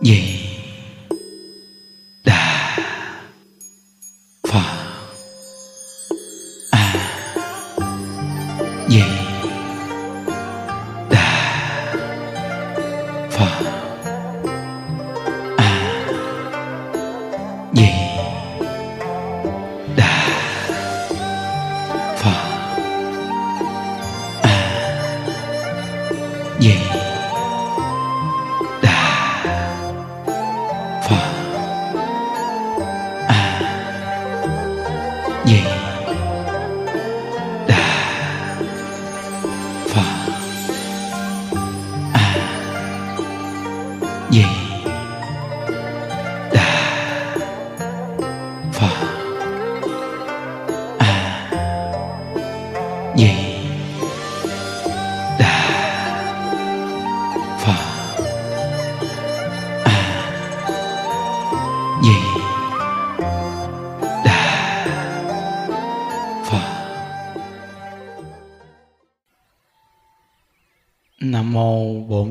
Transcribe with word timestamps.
di 0.00 0.39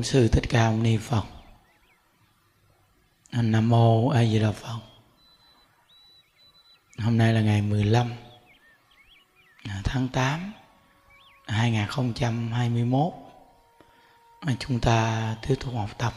bổn 0.00 0.04
sư 0.04 0.28
thích 0.28 0.44
ca 0.48 0.70
mâu 0.70 0.78
ni 0.78 0.96
phật. 0.96 1.24
Nam 3.32 3.68
mô 3.68 4.08
a 4.08 4.24
di 4.24 4.38
đà 4.38 4.52
phật. 4.52 4.78
Hôm 6.98 7.18
nay 7.18 7.32
là 7.32 7.40
ngày 7.40 7.62
15 7.62 8.12
à, 9.68 9.80
tháng 9.84 10.08
8 10.08 10.52
2021 11.46 13.12
à, 14.40 14.52
chúng 14.58 14.80
ta 14.80 15.36
tiếp 15.42 15.54
tục 15.60 15.74
học 15.74 15.98
tập 15.98 16.12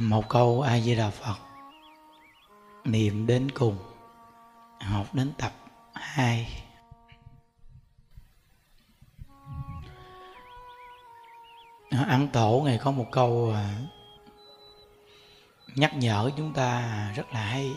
một 0.00 0.28
câu 0.28 0.60
a 0.60 0.80
di 0.80 0.94
đà 0.94 1.10
phật. 1.10 1.36
Niệm 2.84 3.26
đến 3.26 3.50
cùng, 3.50 3.78
học 4.80 5.14
đến 5.14 5.32
tập 5.38 5.52
2 5.94 6.65
ăn 11.90 12.28
tổ 12.32 12.62
ngày 12.64 12.78
có 12.78 12.90
một 12.90 13.06
câu 13.12 13.52
à, 13.54 13.74
nhắc 15.74 15.96
nhở 15.96 16.30
chúng 16.36 16.52
ta 16.52 17.12
rất 17.16 17.32
là 17.32 17.40
hay. 17.40 17.72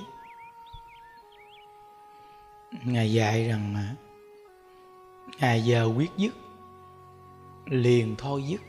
Ngài 2.83 3.13
dạy 3.13 3.47
rằng 3.47 3.73
ngày 3.73 3.95
ngài 5.39 5.63
giờ 5.63 5.91
quyết 5.97 6.11
dứt, 6.17 6.35
liền 7.65 8.15
thôi 8.17 8.43
dứt, 8.47 8.61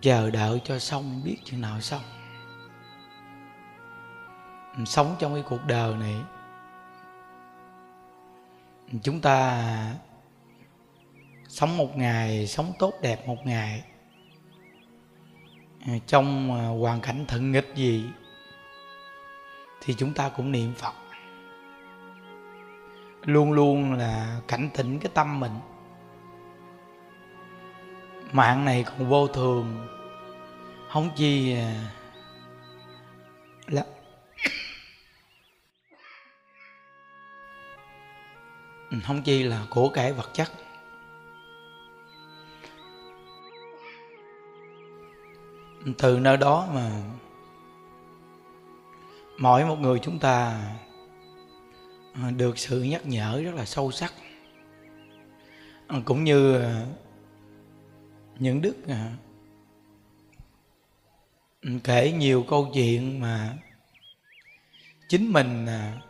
chờ 0.00 0.30
đợi 0.30 0.60
cho 0.64 0.78
xong 0.78 1.20
biết 1.24 1.36
chừng 1.44 1.60
nào 1.60 1.80
xong. 1.80 2.02
Sống 4.86 5.16
trong 5.18 5.34
cái 5.34 5.42
cuộc 5.48 5.64
đời 5.66 5.94
này, 5.94 6.16
chúng 9.02 9.20
ta 9.20 9.64
sống 11.48 11.76
một 11.76 11.96
ngày, 11.96 12.46
sống 12.46 12.72
tốt 12.78 12.92
đẹp 13.02 13.26
một 13.26 13.46
ngày 13.46 13.82
trong 16.06 16.58
à, 16.58 16.66
hoàn 16.80 17.00
cảnh 17.00 17.24
thận 17.28 17.52
nghịch 17.52 17.72
gì, 17.74 18.10
thì 19.80 19.94
chúng 19.94 20.14
ta 20.14 20.28
cũng 20.28 20.52
niệm 20.52 20.74
phật. 20.74 20.92
Luôn 23.22 23.52
luôn 23.52 23.92
là 23.92 24.40
cảnh 24.48 24.70
tỉnh 24.76 24.98
cái 24.98 25.10
tâm 25.14 25.40
mình. 25.40 25.52
Mạng 28.32 28.64
này 28.64 28.84
còn 28.84 29.08
vô 29.08 29.28
thường. 29.28 29.88
Không 30.88 31.10
chi 31.16 31.54
à, 31.54 31.90
là 33.66 33.84
không 39.04 39.22
chi 39.22 39.42
là 39.42 39.66
của 39.70 39.88
cải 39.88 40.12
vật 40.12 40.30
chất. 40.34 40.52
Từ 45.98 46.18
nơi 46.18 46.36
đó 46.36 46.68
mà 46.74 46.90
mỗi 49.38 49.64
một 49.64 49.76
người 49.80 49.98
chúng 49.98 50.18
ta 50.18 50.62
được 52.36 52.58
sự 52.58 52.82
nhắc 52.82 53.06
nhở 53.06 53.42
rất 53.44 53.54
là 53.54 53.64
sâu 53.64 53.90
sắc. 53.90 54.12
Cũng 56.04 56.24
như 56.24 56.64
những 58.38 58.62
đức 58.62 58.76
à, 58.88 59.12
kể 61.84 62.12
nhiều 62.12 62.44
câu 62.48 62.70
chuyện 62.74 63.20
mà 63.20 63.56
chính 65.08 65.32
mình 65.32 65.66
à, 65.66 66.00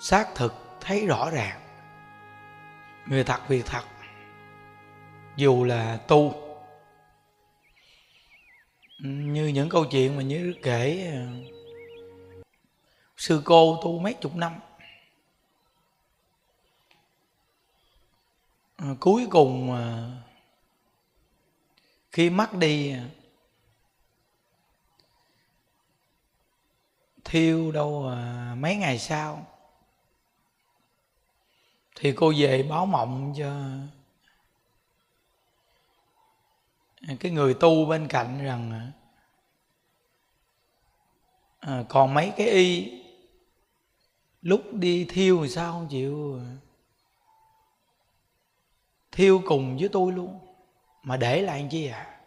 xác 0.00 0.28
thực 0.34 0.54
thấy 0.80 1.06
rõ 1.06 1.30
ràng. 1.30 1.60
Người 3.06 3.24
thật 3.24 3.48
việc 3.48 3.66
thật, 3.66 3.84
dù 5.36 5.64
là 5.64 5.96
tu 5.96 6.34
như 9.02 9.46
những 9.46 9.68
câu 9.68 9.84
chuyện 9.84 10.16
mà 10.16 10.22
như 10.22 10.54
kể 10.62 11.10
à, 11.12 11.26
sư 13.16 13.42
cô 13.44 13.80
tu 13.82 13.98
mấy 13.98 14.14
chục 14.14 14.36
năm. 14.36 14.52
À, 18.76 18.88
cuối 19.00 19.26
cùng 19.30 19.72
à, 19.72 20.10
khi 22.10 22.30
mất 22.30 22.54
đi 22.54 22.92
à, 22.92 23.08
thiêu 27.24 27.72
đâu 27.72 28.08
à, 28.08 28.54
mấy 28.58 28.76
ngày 28.76 28.98
sau 28.98 29.46
thì 31.96 32.12
cô 32.12 32.32
về 32.36 32.62
báo 32.62 32.86
mộng 32.86 33.34
cho 33.38 33.54
cái 37.20 37.32
người 37.32 37.54
tu 37.54 37.86
bên 37.86 38.08
cạnh 38.08 38.44
rằng 38.44 38.92
à, 41.60 41.84
còn 41.88 42.14
mấy 42.14 42.32
cái 42.36 42.48
y 42.48 43.02
lúc 44.42 44.60
đi 44.72 45.06
thiêu 45.08 45.40
thì 45.42 45.48
sao 45.48 45.72
không 45.72 45.88
chịu? 45.88 46.40
Thiêu 49.12 49.42
cùng 49.46 49.76
với 49.76 49.88
tôi 49.88 50.12
luôn. 50.12 50.38
Mà 51.02 51.16
để 51.16 51.42
lại 51.42 51.66
chi 51.70 51.86
à? 51.86 52.20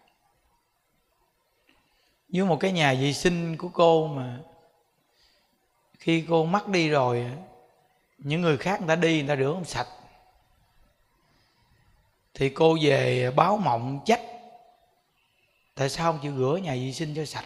Như 2.27 2.45
một 2.45 2.57
cái 2.59 2.71
nhà 2.71 2.93
vệ 2.93 3.13
sinh 3.13 3.57
của 3.57 3.69
cô 3.69 4.07
mà 4.07 4.39
khi 5.99 6.25
cô 6.29 6.45
mất 6.45 6.67
đi 6.67 6.89
rồi 6.89 7.31
những 8.17 8.41
người 8.41 8.57
khác 8.57 8.79
người 8.79 8.87
ta 8.87 8.95
đi 8.95 9.19
người 9.19 9.27
ta 9.27 9.35
rửa 9.35 9.53
không 9.53 9.65
sạch. 9.65 9.87
Thì 12.33 12.49
cô 12.49 12.77
về 12.81 13.31
báo 13.35 13.57
mộng 13.57 13.99
trách 14.05 14.21
tại 15.75 15.89
sao 15.89 16.11
không 16.11 16.21
chịu 16.21 16.37
rửa 16.37 16.59
nhà 16.63 16.73
vệ 16.73 16.91
sinh 16.91 17.13
cho 17.15 17.25
sạch? 17.25 17.45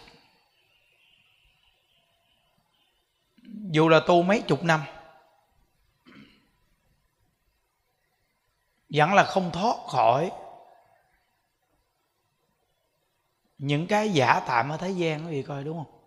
Dù 3.70 3.88
là 3.88 4.00
tu 4.06 4.22
mấy 4.22 4.42
chục 4.42 4.64
năm, 4.64 4.82
vẫn 8.88 9.14
là 9.14 9.24
không 9.24 9.50
thoát 9.52 9.76
khỏi 9.88 10.30
những 13.58 13.86
cái 13.86 14.10
giả 14.10 14.40
tạm 14.46 14.68
ở 14.70 14.76
thế 14.76 14.90
gian 14.90 15.26
quý 15.26 15.32
vị 15.32 15.42
coi 15.42 15.64
đúng 15.64 15.76
không? 15.76 16.00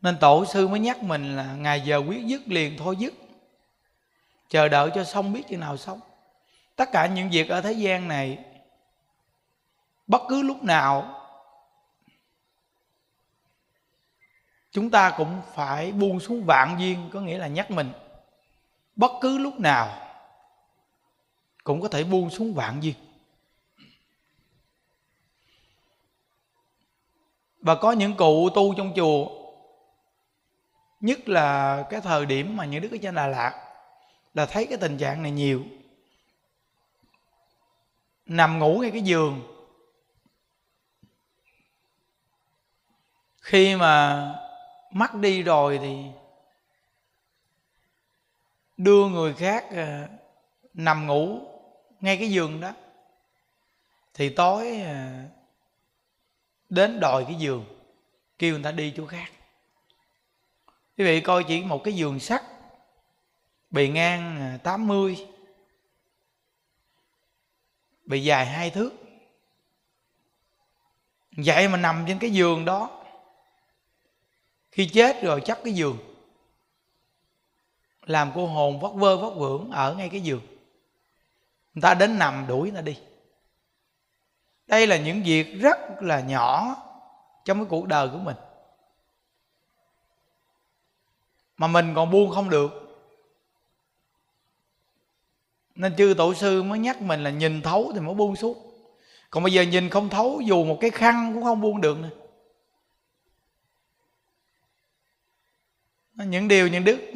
Nên 0.00 0.18
tổ 0.20 0.44
sư 0.44 0.68
mới 0.68 0.80
nhắc 0.80 1.02
mình 1.02 1.36
là 1.36 1.54
ngày 1.54 1.80
giờ 1.80 2.02
quyết 2.08 2.24
dứt 2.26 2.48
liền 2.48 2.78
thôi 2.78 2.96
dứt. 2.98 3.14
Chờ 4.48 4.68
đợi 4.68 4.90
cho 4.94 5.04
xong 5.04 5.32
biết 5.32 5.42
chừng 5.48 5.60
nào 5.60 5.76
xong. 5.76 6.00
Tất 6.76 6.88
cả 6.92 7.06
những 7.06 7.30
việc 7.30 7.48
ở 7.48 7.60
thế 7.60 7.72
gian 7.72 8.08
này 8.08 8.38
bất 10.06 10.22
cứ 10.28 10.42
lúc 10.42 10.62
nào, 10.62 11.22
chúng 14.70 14.90
ta 14.90 15.14
cũng 15.16 15.42
phải 15.54 15.92
buông 15.92 16.20
xuống 16.20 16.44
vạn 16.44 16.76
duyên 16.78 17.10
có 17.12 17.20
nghĩa 17.20 17.38
là 17.38 17.46
nhắc 17.46 17.70
mình. 17.70 17.92
Bất 18.96 19.10
cứ 19.20 19.38
lúc 19.38 19.60
nào, 19.60 20.08
cũng 21.64 21.80
có 21.80 21.88
thể 21.88 22.04
buông 22.04 22.30
xuống 22.30 22.54
vạn 22.54 22.82
duyên 22.82 22.94
và 27.66 27.74
có 27.74 27.92
những 27.92 28.16
cụ 28.16 28.50
tu 28.54 28.74
trong 28.74 28.92
chùa, 28.96 29.28
nhất 31.00 31.28
là 31.28 31.82
cái 31.90 32.00
thời 32.00 32.26
điểm 32.26 32.56
mà 32.56 32.64
những 32.64 32.82
đức 32.82 32.92
ở 32.92 32.98
trên 33.02 33.14
đà 33.14 33.26
lạt, 33.26 33.76
là 34.34 34.46
thấy 34.46 34.66
cái 34.66 34.78
tình 34.78 34.98
trạng 34.98 35.22
này 35.22 35.32
nhiều. 35.32 35.64
Nằm 38.26 38.58
ngủ 38.58 38.78
ngay 38.78 38.90
cái 38.90 39.02
giường 39.02 39.55
khi 43.46 43.76
mà 43.76 44.24
mất 44.90 45.14
đi 45.14 45.42
rồi 45.42 45.78
thì 45.82 46.04
đưa 48.76 49.08
người 49.08 49.34
khác 49.34 49.64
ờ, 49.70 50.08
nằm 50.74 51.06
ngủ 51.06 51.40
ngay 52.00 52.16
cái 52.16 52.30
giường 52.30 52.60
đó. 52.60 52.72
Thì 54.14 54.28
tối 54.28 54.80
ờ, 54.80 54.94
đến 56.68 57.00
đòi 57.00 57.24
cái 57.24 57.34
giường 57.34 57.64
kêu 58.38 58.54
người 58.54 58.62
ta 58.62 58.72
đi 58.72 58.94
chỗ 58.96 59.06
khác. 59.06 59.30
Quý 60.98 61.04
vị 61.04 61.20
coi 61.20 61.44
chỉ 61.44 61.62
một 61.62 61.84
cái 61.84 61.94
giường 61.94 62.20
sắt 62.20 62.42
bề 63.70 63.88
ngang 63.88 64.52
ờ, 64.52 64.58
80 64.62 65.16
à, 65.18 65.26
bề 68.04 68.16
dài 68.16 68.46
hai 68.46 68.70
thước. 68.70 68.90
Vậy 71.36 71.68
mà 71.68 71.76
nằm 71.76 72.04
trên 72.08 72.18
cái 72.18 72.30
giường 72.30 72.64
đó 72.64 73.02
khi 74.76 74.86
chết 74.86 75.22
rồi 75.22 75.42
chắc 75.44 75.58
cái 75.64 75.72
giường. 75.72 75.98
Làm 78.06 78.32
cô 78.34 78.46
hồn 78.46 78.80
vất 78.80 78.94
vơ 78.94 79.16
vất 79.16 79.30
vưởng 79.36 79.70
ở 79.70 79.94
ngay 79.94 80.08
cái 80.08 80.20
giường. 80.20 80.40
Người 81.74 81.82
ta 81.82 81.94
đến 81.94 82.18
nằm 82.18 82.44
đuổi 82.48 82.70
người 82.70 82.76
ta 82.76 82.80
đi. 82.80 82.98
Đây 84.66 84.86
là 84.86 84.96
những 84.96 85.22
việc 85.22 85.60
rất 85.60 85.78
là 86.00 86.20
nhỏ 86.20 86.76
trong 87.44 87.58
cái 87.58 87.66
cuộc 87.70 87.86
đời 87.86 88.08
của 88.08 88.18
mình. 88.18 88.36
Mà 91.56 91.66
mình 91.66 91.92
còn 91.94 92.10
buông 92.10 92.30
không 92.30 92.50
được. 92.50 92.70
Nên 95.74 95.96
chư 95.96 96.14
tổ 96.18 96.34
sư 96.34 96.62
mới 96.62 96.78
nhắc 96.78 97.02
mình 97.02 97.24
là 97.24 97.30
nhìn 97.30 97.62
thấu 97.62 97.90
thì 97.94 98.00
mới 98.00 98.14
buông 98.14 98.36
xuống. 98.36 98.58
Còn 99.30 99.42
bây 99.42 99.52
giờ 99.52 99.62
nhìn 99.62 99.88
không 99.88 100.08
thấu, 100.08 100.40
dù 100.46 100.64
một 100.64 100.78
cái 100.80 100.90
khăn 100.90 101.30
cũng 101.34 101.44
không 101.44 101.60
buông 101.60 101.80
được 101.80 101.98
nữa. 101.98 102.25
Những 106.24 106.48
điều 106.48 106.68
những 106.68 106.84
đức 106.84 107.10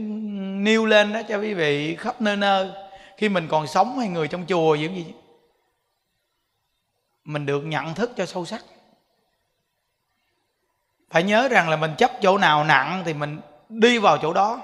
nêu 0.63 0.87
lên 0.87 1.13
đó 1.13 1.21
cho 1.29 1.39
quý 1.39 1.55
vị 1.55 1.97
khắp 1.97 2.21
nơi 2.21 2.37
nơi. 2.37 2.71
Khi 3.17 3.29
mình 3.29 3.49
còn 3.51 3.67
sống 3.67 3.99
hay 3.99 4.09
người 4.09 4.29
trong 4.29 4.47
chùa 4.47 4.75
những 4.75 4.95
gì 4.95 5.15
mình 7.25 7.47
được 7.47 7.61
nhận 7.61 7.95
thức 7.95 8.13
cho 8.17 8.27
sâu 8.27 8.47
sắc. 8.47 8.65
Phải 11.11 11.23
nhớ 11.23 11.49
rằng 11.49 11.69
là 11.69 11.77
mình 11.77 11.95
chấp 11.99 12.11
chỗ 12.23 12.39
nào 12.39 12.65
nặng 12.65 13.03
thì 13.07 13.15
mình 13.15 13.41
đi 13.69 13.99
vào 13.99 14.19
chỗ 14.19 14.33
đó. 14.33 14.61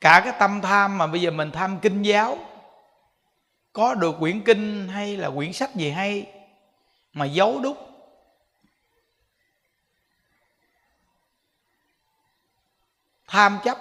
Cả 0.00 0.20
cái 0.24 0.34
tâm 0.38 0.60
tham 0.60 0.98
mà 0.98 1.06
bây 1.06 1.20
giờ 1.20 1.30
mình 1.30 1.50
tham 1.50 1.78
kinh 1.82 2.02
giáo, 2.02 2.38
có 3.72 3.94
được 3.94 4.16
quyển 4.18 4.40
kinh 4.40 4.88
hay 4.88 5.16
là 5.16 5.30
quyển 5.30 5.52
sách 5.52 5.74
gì 5.74 5.90
hay 5.90 6.26
mà 7.12 7.24
giấu 7.24 7.60
đúc 7.60 7.83
tham 13.34 13.58
chấp. 13.64 13.78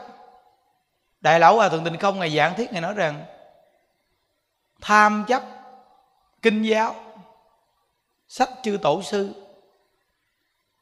Đại 1.21 1.39
lão 1.39 1.55
hòa 1.55 1.69
thượng 1.69 1.83
tịnh 1.83 1.97
không 1.97 2.19
ngày 2.19 2.35
giảng 2.35 2.55
thiết 2.55 2.71
ngài 2.71 2.81
nói 2.81 2.93
rằng, 2.93 3.25
tham 4.81 5.25
chấp, 5.27 5.43
kinh 6.41 6.63
giáo, 6.63 6.95
sách 8.27 8.49
chư 8.63 8.77
tổ 8.81 9.01
sư, 9.01 9.33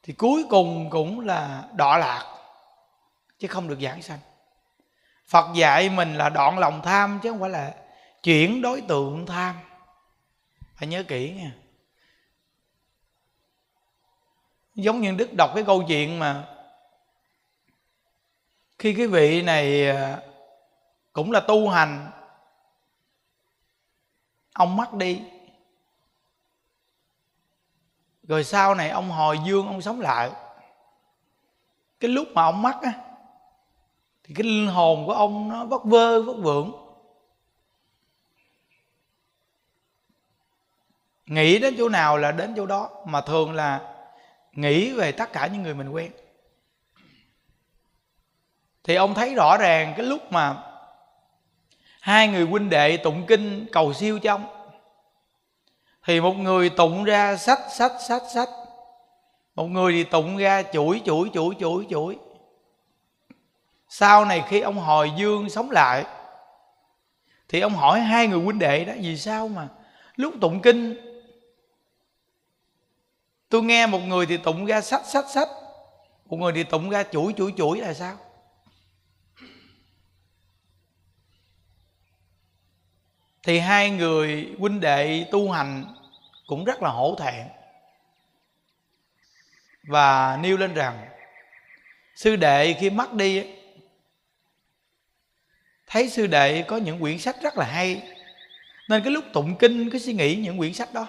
thì 0.04 0.14
cuối 0.14 0.46
cùng 0.50 0.90
cũng 0.90 1.20
là 1.20 1.64
đọa 1.74 1.98
lạc, 1.98 2.36
chứ 3.40 3.48
không 3.48 3.68
được 3.68 3.80
giảng 3.82 4.02
sanh. 4.02 4.20
Phật 5.28 5.54
dạy 5.56 5.90
mình 5.90 6.16
là 6.16 6.30
đoạn 6.30 6.60
lòng 6.60 6.82
tham, 6.84 7.20
chứ 7.24 7.32
không 7.32 7.40
phải 7.40 7.50
là 7.50 7.74
chuyển 8.24 8.62
đối 8.62 8.82
tượng 8.82 9.26
tham. 9.26 9.56
Phải 10.76 10.88
nhớ 10.88 11.04
kỹ 11.08 11.34
nha. 11.38 11.52
Giống 14.76 15.02
như 15.02 15.12
đức 15.12 15.34
đọc 15.34 15.52
cái 15.56 15.64
câu 15.64 15.84
chuyện 15.88 16.20
mà 16.20 16.48
khi 18.82 18.94
cái 18.94 19.08
vị 19.08 19.42
này 19.42 19.90
à, 19.90 20.22
cũng 21.14 21.32
là 21.32 21.40
tu 21.40 21.70
hành, 21.70 22.12
ông 24.54 24.76
mất 24.76 24.94
đi. 24.94 25.22
Rồi 28.24 28.44
sau 28.44 28.76
này 28.76 28.90
ông 28.90 29.10
hồi 29.10 29.40
dương, 29.46 29.68
ông 29.68 29.82
sống 29.82 30.00
lại. 30.00 30.32
Cái 32.00 32.12
lúc 32.12 32.28
mà 32.34 32.44
ông 32.44 32.62
mất 32.62 32.82
á, 32.82 32.94
thì 34.24 34.34
cái 34.38 34.44
linh 34.44 34.68
hồn 34.68 35.06
của 35.06 35.14
ông 35.14 35.50
nó 35.50 35.66
vất 35.66 35.84
vơ 35.84 36.22
vất 36.22 36.38
vưởng. 36.38 36.72
Nghĩ 41.26 41.60
đến 41.60 41.76
chỗ 41.78 41.90
nào 41.90 42.18
là 42.18 42.32
đến 42.32 42.54
chỗ 42.58 42.66
đó, 42.66 42.90
mà 43.06 43.22
thường 43.22 43.54
là 43.54 43.96
nghĩ 44.52 44.94
về 44.94 45.12
tất 45.12 45.34
cả 45.34 45.48
những 45.48 45.64
người 45.64 45.74
mình 45.74 45.90
quen 45.90 46.12
thì 48.84 48.96
ông 48.96 49.14
thấy 49.14 49.34
rõ 49.34 49.58
ràng 49.58 49.94
cái 49.98 50.06
lúc 50.06 50.32
mà 50.32 50.64
hai 52.00 52.28
người 52.28 52.46
huynh 52.46 52.70
đệ 52.70 52.98
tụng 52.98 53.26
kinh 53.28 53.66
cầu 53.72 53.94
siêu 53.94 54.20
cho 54.20 54.34
ông. 54.34 54.46
Thì 56.06 56.22
một 56.22 56.34
người 56.34 56.70
tụng 56.70 57.04
ra 57.04 57.38
sách 57.38 57.60
sách 57.78 57.92
sách 58.08 58.24
sách. 58.34 58.50
Một 59.56 59.66
người 59.66 59.94
thì 59.94 60.04
tụng 60.04 60.38
ra 60.38 60.64
chuỗi 60.74 61.02
chuỗi 61.06 61.30
chuỗi 61.34 61.56
chuỗi 61.60 61.86
chuỗi. 61.90 62.18
Sau 63.90 64.26
này 64.26 64.44
khi 64.48 64.62
ông 64.62 64.78
hồi 64.78 65.12
dương 65.18 65.50
sống 65.50 65.72
lại, 65.72 66.06
thì 67.50 67.60
ông 67.60 67.74
hỏi 67.74 68.00
hai 68.00 68.28
người 68.28 68.44
huynh 68.44 68.60
đệ 68.60 68.86
đó, 68.86 68.94
vì 69.02 69.18
sao 69.18 69.48
mà 69.48 69.68
lúc 70.16 70.34
tụng 70.42 70.62
kinh, 70.62 70.96
tôi 73.50 73.64
nghe 73.64 73.88
một 73.88 74.00
người 74.00 74.26
thì 74.26 74.38
tụng 74.38 74.66
ra 74.66 74.82
sách 74.82 75.06
sách 75.06 75.26
sách, 75.30 75.50
một 76.26 76.38
người 76.38 76.52
thì 76.56 76.64
tụng 76.64 76.90
ra 76.90 77.04
chuỗi 77.04 77.34
chuỗi 77.38 77.54
chuỗi 77.58 77.78
là 77.78 77.94
sao? 77.94 78.18
Thì 83.44 83.60
hai 83.60 83.90
người 83.90 84.56
huynh 84.60 84.80
đệ 84.80 85.26
tu 85.32 85.52
hành 85.52 85.96
cũng 86.48 86.66
rất 86.66 86.82
là 86.82 86.90
hổ 86.90 87.16
thẹn 87.20 87.48
và 89.84 90.40
nêu 90.42 90.58
lên 90.58 90.74
rằng, 90.74 91.08
sư 92.16 92.36
đệ 92.36 92.74
khi 92.74 92.90
mất 92.90 93.14
đi 93.14 93.44
thấy 95.88 96.10
sư 96.10 96.28
đệ 96.28 96.62
có 96.62 96.78
những 96.78 97.00
quyển 97.00 97.18
sách 97.18 97.36
rất 97.42 97.58
là 97.58 97.66
hay. 97.66 98.02
Nên 98.90 99.04
cái 99.04 99.14
lúc 99.14 99.26
tụng 99.34 99.56
kinh 99.56 99.90
cứ 99.90 100.00
suy 100.00 100.14
nghĩ 100.14 100.36
những 100.36 100.58
quyển 100.58 100.74
sách 100.74 100.94
đó. 100.94 101.08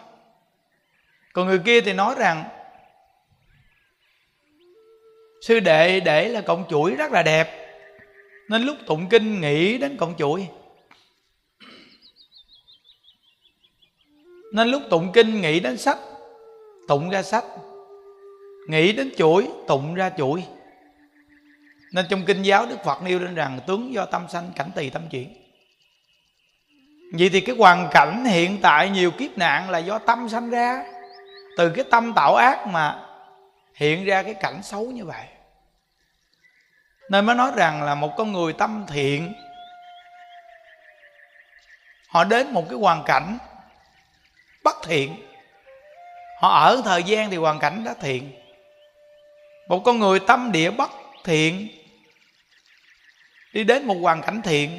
Còn 1.32 1.46
người 1.46 1.58
kia 1.58 1.80
thì 1.80 1.92
nói 1.92 2.14
rằng, 2.18 2.44
sư 5.42 5.60
đệ 5.60 6.00
để 6.00 6.28
là 6.28 6.40
cọng 6.40 6.64
chuỗi 6.70 6.94
rất 6.94 7.12
là 7.12 7.22
đẹp. 7.22 7.74
Nên 8.48 8.62
lúc 8.62 8.76
tụng 8.86 9.08
kinh 9.08 9.40
nghĩ 9.40 9.78
đến 9.78 9.96
cọng 9.96 10.14
chuỗi. 10.18 10.48
Nên 14.52 14.68
lúc 14.68 14.82
tụng 14.90 15.12
kinh 15.12 15.40
nghĩ 15.40 15.60
đến 15.60 15.78
sách, 15.78 15.98
tụng 16.88 17.10
ra 17.10 17.22
sách. 17.22 17.44
Nghĩ 18.68 18.92
đến 18.92 19.10
chuỗi, 19.16 19.48
tụng 19.68 19.94
ra 19.94 20.10
chuỗi. 20.10 20.44
Nên 21.92 22.06
trong 22.10 22.24
kinh 22.24 22.42
giáo 22.42 22.66
đức 22.66 22.76
phật 22.84 23.02
nêu 23.02 23.18
lên 23.18 23.34
rằng 23.34 23.60
tướng 23.66 23.92
do 23.92 24.06
tâm 24.06 24.26
sanh, 24.28 24.50
cảnh 24.56 24.70
tỳ 24.74 24.90
tâm 24.90 25.02
chuyển 25.10 25.42
vậy 27.18 27.30
thì 27.32 27.40
cái 27.40 27.56
hoàn 27.58 27.88
cảnh 27.90 28.24
hiện 28.24 28.58
tại 28.62 28.90
nhiều 28.90 29.10
kiếp 29.10 29.38
nạn 29.38 29.70
là 29.70 29.78
do 29.78 29.98
tâm 29.98 30.28
sanh 30.28 30.50
ra. 30.50 30.84
Từ 31.56 31.70
cái 31.70 31.84
tâm 31.90 32.12
tạo 32.16 32.34
ác 32.34 32.66
mà 32.66 33.06
hiện 33.74 34.04
ra 34.04 34.22
cái 34.22 34.34
cảnh 34.34 34.62
xấu 34.62 34.84
như 34.84 35.04
vậy. 35.04 35.26
Nên 37.10 37.26
mới 37.26 37.36
nói 37.36 37.52
rằng 37.56 37.82
là 37.82 37.94
một 37.94 38.10
con 38.16 38.32
người 38.32 38.52
tâm 38.52 38.84
thiện, 38.88 39.32
họ 42.08 42.24
đến 42.24 42.52
một 42.52 42.64
cái 42.70 42.78
hoàn 42.78 43.02
cảnh 43.06 43.38
bất 44.64 44.76
thiện. 44.84 45.14
Họ 46.40 46.48
ở 46.48 46.82
thời 46.84 47.02
gian 47.02 47.30
thì 47.30 47.36
hoàn 47.36 47.58
cảnh 47.58 47.84
đã 47.84 47.94
thiện. 48.00 48.32
Một 49.68 49.82
con 49.84 49.98
người 49.98 50.20
tâm 50.20 50.52
địa 50.52 50.70
bất 50.70 50.90
thiện, 51.24 51.68
đi 53.52 53.64
đến 53.64 53.84
một 53.84 53.94
hoàn 53.94 54.22
cảnh 54.22 54.42
thiện, 54.44 54.78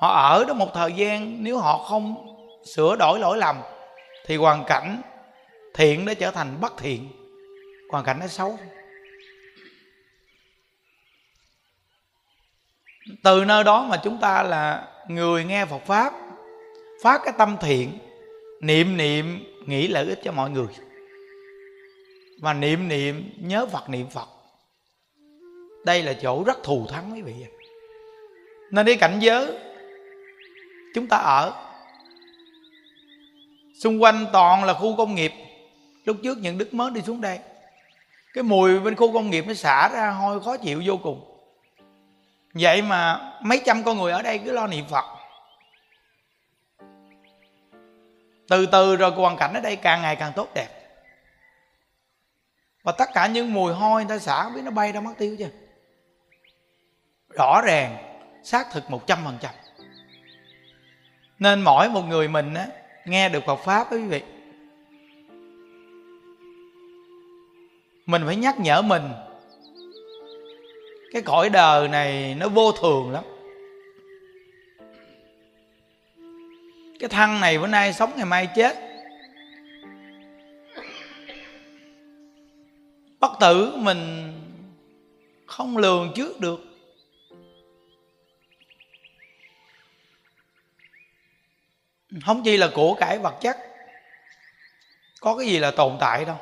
họ 0.00 0.28
ở 0.28 0.44
đó 0.44 0.54
một 0.54 0.74
thời 0.74 0.92
gian, 0.92 1.44
nếu 1.44 1.58
họ 1.58 1.78
không 1.78 2.36
sửa 2.74 2.96
đổi 2.96 3.18
lỗi 3.18 3.38
lầm, 3.38 3.60
thì 4.26 4.36
hoàn 4.36 4.64
cảnh 4.64 5.02
thiện 5.74 6.06
đã 6.06 6.14
trở 6.14 6.30
thành 6.30 6.60
bất 6.60 6.78
thiện, 6.78 7.08
hoàn 7.90 8.04
cảnh 8.04 8.20
nó 8.20 8.26
xấu. 8.26 8.58
Từ 13.22 13.44
nơi 13.44 13.64
đó 13.64 13.82
mà 13.82 14.00
chúng 14.04 14.18
ta 14.20 14.42
là 14.42 14.88
người 15.08 15.44
nghe 15.44 15.64
Phật 15.64 15.82
pháp, 15.86 16.12
phát 17.02 17.20
cái 17.24 17.34
tâm 17.38 17.56
thiện 17.60 17.98
niệm 18.60 18.96
niệm, 18.96 19.44
nghĩ 19.66 19.88
lợi 19.88 20.06
ích 20.06 20.20
cho 20.24 20.32
mọi 20.32 20.50
người. 20.50 20.68
Và 22.40 22.52
niệm 22.52 22.88
niệm, 22.88 23.30
nhớ 23.38 23.66
phật 23.66 23.88
niệm 23.88 24.06
phật 24.10 24.28
đây 25.84 26.02
là 26.02 26.12
chỗ 26.12 26.44
rất 26.44 26.62
thù 26.62 26.86
thắng 26.86 27.12
quý 27.14 27.22
vị 27.22 27.34
nên 28.70 28.86
đi 28.86 28.96
cảnh 28.96 29.18
giới 29.20 29.52
chúng 30.94 31.06
ta 31.06 31.16
ở, 31.16 31.52
xung 33.82 34.02
quanh 34.02 34.26
toàn 34.32 34.64
là 34.64 34.74
khu 34.74 34.96
công 34.96 35.14
nghiệp. 35.14 35.32
Lúc 36.04 36.16
trước 36.22 36.38
những 36.38 36.58
đức 36.58 36.74
mới 36.74 36.90
đi 36.90 37.00
xuống 37.02 37.20
đây, 37.20 37.38
cái 38.34 38.44
mùi 38.44 38.80
bên 38.80 38.96
khu 38.96 39.12
công 39.12 39.30
nghiệp 39.30 39.44
nó 39.48 39.54
xả 39.54 39.88
ra, 39.88 40.10
hôi 40.10 40.40
khó 40.40 40.56
chịu 40.56 40.82
vô 40.84 40.96
cùng. 41.02 41.24
Vậy 42.54 42.82
mà 42.82 43.32
mấy 43.42 43.60
trăm 43.64 43.84
con 43.84 43.98
người 43.98 44.12
ở 44.12 44.22
đây 44.22 44.38
cứ 44.38 44.52
lo 44.52 44.66
niệm 44.66 44.84
phật. 44.90 45.04
Từ 48.50 48.66
từ 48.66 48.96
rồi 48.96 49.10
hoàn 49.10 49.36
cảnh 49.36 49.54
ở 49.54 49.60
đây 49.60 49.76
càng 49.76 50.02
ngày 50.02 50.16
càng 50.16 50.32
tốt 50.36 50.48
đẹp. 50.54 50.68
Và 52.82 52.92
tất 52.92 53.08
cả 53.14 53.26
những 53.26 53.54
mùi 53.54 53.72
hôi 53.72 54.04
người 54.04 54.18
ta 54.18 54.18
xả 54.18 54.50
biết 54.54 54.60
nó 54.64 54.70
bay 54.70 54.92
ra 54.92 55.00
mất 55.00 55.12
tiêu 55.18 55.36
chưa 55.38 55.48
rõ 57.36 57.60
ràng 57.64 57.96
xác 58.44 58.70
thực 58.72 58.90
một 58.90 59.06
trăm 59.06 59.18
phần 59.24 59.38
trăm. 59.40 59.50
Nên 61.38 61.62
mỗi 61.62 61.88
một 61.88 62.02
người 62.02 62.28
mình 62.28 62.54
á, 62.54 62.66
nghe 63.04 63.28
được 63.28 63.44
Phật 63.46 63.56
pháp 63.56 63.90
đó 63.90 63.96
quý 63.96 64.06
vị. 64.06 64.22
Mình 68.06 68.22
phải 68.26 68.36
nhắc 68.36 68.60
nhở 68.60 68.82
mình 68.82 69.02
cái 71.12 71.22
cõi 71.22 71.48
đời 71.48 71.88
này 71.88 72.34
nó 72.34 72.48
vô 72.48 72.72
thường 72.72 73.10
lắm. 73.10 73.24
Cái 77.00 77.08
thân 77.08 77.40
này 77.40 77.58
bữa 77.58 77.66
nay 77.66 77.92
sống 77.92 78.12
ngày 78.16 78.26
mai 78.26 78.48
chết. 78.54 78.76
Bất 83.20 83.32
tử 83.40 83.76
mình 83.76 84.32
không 85.46 85.76
lường 85.76 86.12
trước 86.14 86.40
được. 86.40 86.60
Không 92.24 92.42
chỉ 92.44 92.56
là 92.56 92.70
của 92.74 92.94
cải 92.94 93.18
vật 93.18 93.38
chất, 93.40 93.56
có 95.20 95.36
cái 95.36 95.46
gì 95.46 95.58
là 95.58 95.70
tồn 95.70 95.96
tại 96.00 96.24
đâu. 96.24 96.38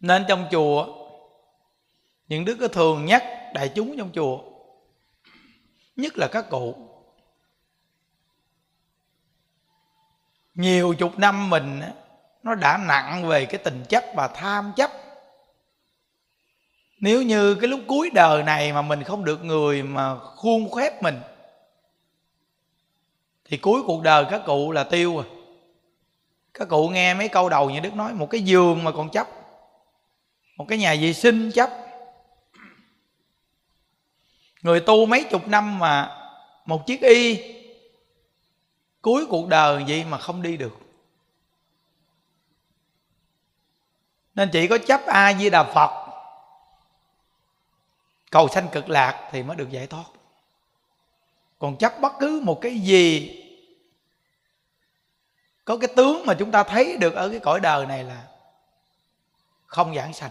Nên 0.00 0.24
trong 0.28 0.48
chùa, 0.50 0.86
những 2.28 2.44
đứa 2.44 2.54
có 2.54 2.68
thường 2.68 3.04
nhắc 3.04 3.24
đại 3.54 3.72
chúng 3.74 3.98
trong 3.98 4.10
chùa, 4.14 4.38
nhất 5.96 6.12
là 6.16 6.28
các 6.32 6.50
cụ. 6.50 6.89
Nhiều 10.60 10.94
chục 10.98 11.18
năm 11.18 11.50
mình 11.50 11.80
nó 12.42 12.54
đã 12.54 12.76
nặng 12.76 13.28
về 13.28 13.46
cái 13.46 13.60
tình 13.64 13.84
chấp 13.88 14.04
và 14.14 14.28
tham 14.28 14.72
chấp. 14.76 14.90
Nếu 17.00 17.22
như 17.22 17.54
cái 17.54 17.68
lúc 17.68 17.80
cuối 17.86 18.10
đời 18.14 18.42
này 18.42 18.72
mà 18.72 18.82
mình 18.82 19.02
không 19.02 19.24
được 19.24 19.44
người 19.44 19.82
mà 19.82 20.16
khuôn 20.18 20.72
khép 20.72 21.02
mình, 21.02 21.20
thì 23.44 23.56
cuối 23.56 23.82
cuộc 23.86 24.02
đời 24.02 24.24
các 24.30 24.42
cụ 24.46 24.72
là 24.72 24.84
tiêu 24.84 25.14
rồi 25.14 25.24
các 26.54 26.68
cụ 26.68 26.88
nghe 26.88 27.14
mấy 27.14 27.28
câu 27.28 27.48
đầu 27.48 27.70
như 27.70 27.80
đức 27.80 27.94
nói, 27.94 28.12
một 28.12 28.30
cái 28.30 28.42
giường 28.42 28.84
mà 28.84 28.92
còn 28.92 29.10
chấp, 29.10 29.26
một 30.56 30.66
cái 30.68 30.78
nhà 30.78 30.96
vệ 31.00 31.12
sinh 31.12 31.50
chấp. 31.50 31.70
Người 34.62 34.80
tu 34.80 35.06
mấy 35.06 35.24
chục 35.24 35.48
năm 35.48 35.78
mà 35.78 36.16
một 36.66 36.86
chiếc 36.86 37.00
y 37.00 37.42
cuối 39.02 39.26
cuộc 39.30 39.48
đời 39.48 39.84
vậy 39.88 40.04
mà 40.04 40.18
không 40.18 40.42
đi 40.42 40.56
được. 40.56 40.78
Nên 44.34 44.50
chỉ 44.52 44.68
có 44.68 44.78
chấp 44.78 45.00
a 45.06 45.34
di 45.34 45.50
đà 45.50 45.64
phật. 45.64 46.06
Cầu 48.30 48.48
sanh 48.48 48.68
cực 48.72 48.88
lạc 48.88 49.28
thì 49.32 49.42
mới 49.42 49.56
được 49.56 49.70
giải 49.70 49.86
thoát. 49.86 50.04
Còn 51.58 51.76
chấp 51.76 52.00
bất 52.00 52.12
cứ 52.20 52.40
một 52.44 52.58
cái 52.62 52.78
gì, 52.78 53.36
có 55.64 55.76
cái 55.76 55.88
tướng 55.96 56.26
mà 56.26 56.34
chúng 56.38 56.50
ta 56.50 56.62
thấy 56.62 56.96
được 56.96 57.14
ở 57.14 57.28
cái 57.28 57.38
cõi 57.38 57.60
đời 57.60 57.86
này 57.86 58.04
là 58.04 58.28
không 59.66 59.94
giảng 59.94 60.12
sanh. 60.12 60.30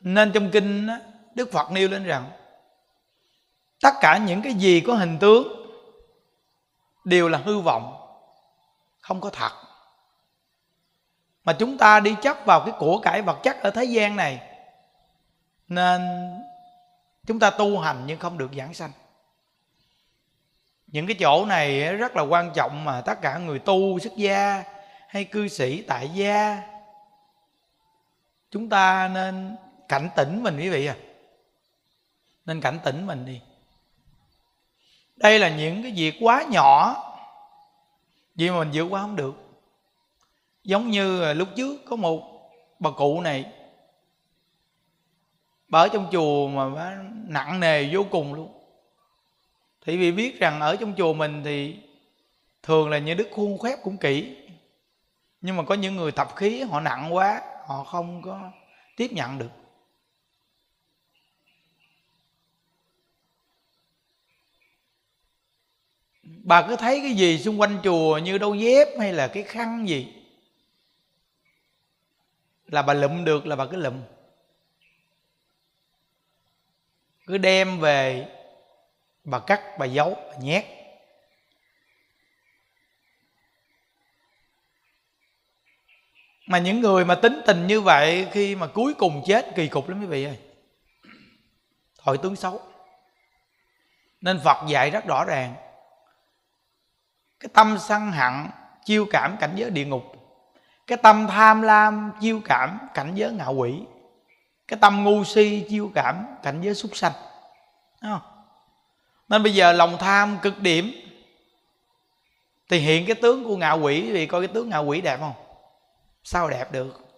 Nên 0.00 0.32
trong 0.34 0.50
kinh 0.52 0.88
đức 1.34 1.52
phật 1.52 1.70
nêu 1.70 1.88
lên 1.88 2.04
rằng, 2.04 2.30
tất 3.80 3.94
cả 4.00 4.18
những 4.18 4.42
cái 4.42 4.54
gì 4.54 4.80
có 4.86 4.94
hình 4.94 5.18
tướng 5.18 5.66
đều 7.04 7.28
là 7.28 7.38
hư 7.38 7.60
vọng, 7.60 7.96
không 9.00 9.20
có 9.20 9.30
thật. 9.30 9.52
Mà 11.44 11.52
chúng 11.52 11.78
ta 11.78 12.00
đi 12.00 12.14
chấp 12.22 12.36
vào 12.46 12.60
cái 12.60 12.74
của 12.78 12.98
cải 12.98 13.22
vật 13.22 13.38
chất 13.42 13.62
ở 13.62 13.70
thế 13.70 13.84
gian 13.84 14.16
này, 14.16 14.40
nên 15.68 16.02
chúng 17.26 17.38
ta 17.38 17.50
tu 17.50 17.78
hành 17.78 18.02
nhưng 18.06 18.18
không 18.18 18.38
được 18.38 18.50
giảng 18.56 18.74
sanh. 18.74 18.90
Những 20.86 21.06
cái 21.06 21.16
chỗ 21.20 21.44
này 21.44 21.96
rất 21.96 22.16
là 22.16 22.22
quan 22.22 22.52
trọng 22.54 22.84
mà 22.84 23.00
tất 23.00 23.20
cả 23.20 23.38
người 23.38 23.58
tu, 23.58 23.98
xuất 23.98 24.16
gia 24.16 24.64
hay 25.08 25.24
cư 25.24 25.48
sĩ 25.48 25.82
tại 25.82 26.08
gia, 26.08 26.62
chúng 28.50 28.68
ta 28.68 29.08
nên 29.08 29.56
cảnh 29.88 30.08
tỉnh 30.16 30.42
mình 30.42 30.58
quý 30.58 30.68
vị 30.68 30.86
à 30.86 30.94
nên 32.46 32.60
cảnh 32.60 32.78
tỉnh 32.84 33.06
mình 33.06 33.24
đi. 33.24 33.40
Đây 35.16 35.38
là 35.38 35.56
những 35.56 35.82
cái 35.82 35.92
việc 35.96 36.14
quá 36.20 36.44
nhỏ. 36.50 36.96
Vì 38.34 38.50
mà 38.50 38.58
mình 38.58 38.70
vượt 38.72 38.84
qua 38.90 39.00
không 39.00 39.16
được. 39.16 39.34
Giống 40.64 40.90
như 40.90 41.34
lúc 41.34 41.48
trước 41.56 41.80
có 41.86 41.96
một 41.96 42.22
bà 42.78 42.90
cụ 42.90 43.20
này, 43.20 43.52
bà 45.68 45.80
ở 45.80 45.88
trong 45.88 46.08
chùa 46.12 46.48
mà 46.48 46.68
bà 46.68 46.96
nặng 47.26 47.60
nề 47.60 47.94
vô 47.94 48.04
cùng 48.10 48.34
luôn. 48.34 48.52
Thì 49.84 49.96
vì 49.96 50.12
biết 50.12 50.40
rằng 50.40 50.60
ở 50.60 50.76
trong 50.76 50.94
chùa 50.96 51.12
mình 51.12 51.42
thì 51.44 51.76
thường 52.62 52.90
là 52.90 52.98
những 52.98 53.16
đức 53.16 53.28
khuôn 53.32 53.58
khép 53.58 53.78
cũng 53.82 53.96
kỹ. 53.96 54.36
Nhưng 55.40 55.56
mà 55.56 55.62
có 55.62 55.74
những 55.74 55.96
người 55.96 56.12
tập 56.12 56.28
khí 56.36 56.62
họ 56.62 56.80
nặng 56.80 57.14
quá, 57.14 57.40
họ 57.66 57.84
không 57.84 58.22
có 58.22 58.50
tiếp 58.96 59.12
nhận 59.12 59.38
được. 59.38 59.50
Bà 66.44 66.66
cứ 66.68 66.76
thấy 66.76 67.00
cái 67.00 67.12
gì 67.12 67.38
xung 67.38 67.60
quanh 67.60 67.80
chùa 67.84 68.18
như 68.18 68.38
đôi 68.38 68.58
dép 68.58 68.88
hay 68.98 69.12
là 69.12 69.28
cái 69.28 69.42
khăn 69.42 69.88
gì? 69.88 70.14
Là 72.66 72.82
bà 72.82 72.94
lụm 72.94 73.24
được 73.24 73.46
là 73.46 73.56
bà 73.56 73.66
cứ 73.66 73.76
lụm. 73.76 74.02
Cứ 77.26 77.38
đem 77.38 77.80
về, 77.80 78.28
bà 79.24 79.38
cắt, 79.38 79.60
bà 79.78 79.86
giấu, 79.86 80.14
bà 80.30 80.36
nhét. 80.36 80.64
Mà 86.46 86.58
những 86.58 86.80
người 86.80 87.04
mà 87.04 87.14
tính 87.14 87.40
tình 87.46 87.66
như 87.66 87.80
vậy, 87.80 88.28
khi 88.32 88.56
mà 88.56 88.66
cuối 88.66 88.94
cùng 88.94 89.22
chết, 89.26 89.46
kỳ 89.56 89.68
cục 89.68 89.88
lắm 89.88 90.00
quý 90.00 90.06
vị 90.06 90.24
ơi. 90.24 90.38
Thổi 91.98 92.18
tướng 92.18 92.36
xấu. 92.36 92.60
Nên 94.20 94.40
phật 94.44 94.68
dạy 94.68 94.90
rất 94.90 95.04
rõ 95.06 95.24
ràng 95.24 95.54
cái 97.42 97.50
tâm 97.54 97.78
sân 97.78 98.12
hận 98.12 98.32
chiêu 98.84 99.06
cảm 99.10 99.36
cảnh 99.40 99.52
giới 99.56 99.70
địa 99.70 99.84
ngục. 99.84 100.02
Cái 100.86 100.98
tâm 101.02 101.26
tham 101.30 101.62
lam 101.62 102.12
chiêu 102.20 102.40
cảm 102.44 102.78
cảnh 102.94 103.12
giới 103.14 103.32
ngạ 103.32 103.46
quỷ. 103.46 103.82
Cái 104.68 104.78
tâm 104.82 105.04
ngu 105.04 105.24
si 105.24 105.66
chiêu 105.68 105.90
cảm 105.94 106.26
cảnh 106.42 106.60
giới 106.62 106.74
súc 106.74 106.96
sanh. 106.96 107.12
Không? 108.00 108.20
nên 109.28 109.42
bây 109.42 109.54
giờ 109.54 109.72
lòng 109.72 109.96
tham 110.00 110.38
cực 110.42 110.58
điểm. 110.58 110.92
Thì 112.68 112.78
hiện 112.78 113.06
cái 113.06 113.14
tướng 113.14 113.44
của 113.44 113.56
ngạ 113.56 113.72
quỷ 113.72 114.12
vì 114.12 114.26
coi 114.26 114.46
cái 114.46 114.54
tướng 114.54 114.68
ngạ 114.68 114.78
quỷ 114.78 115.00
đẹp 115.00 115.20
không? 115.20 115.34
Sao 116.24 116.50
đẹp 116.50 116.72
được? 116.72 117.08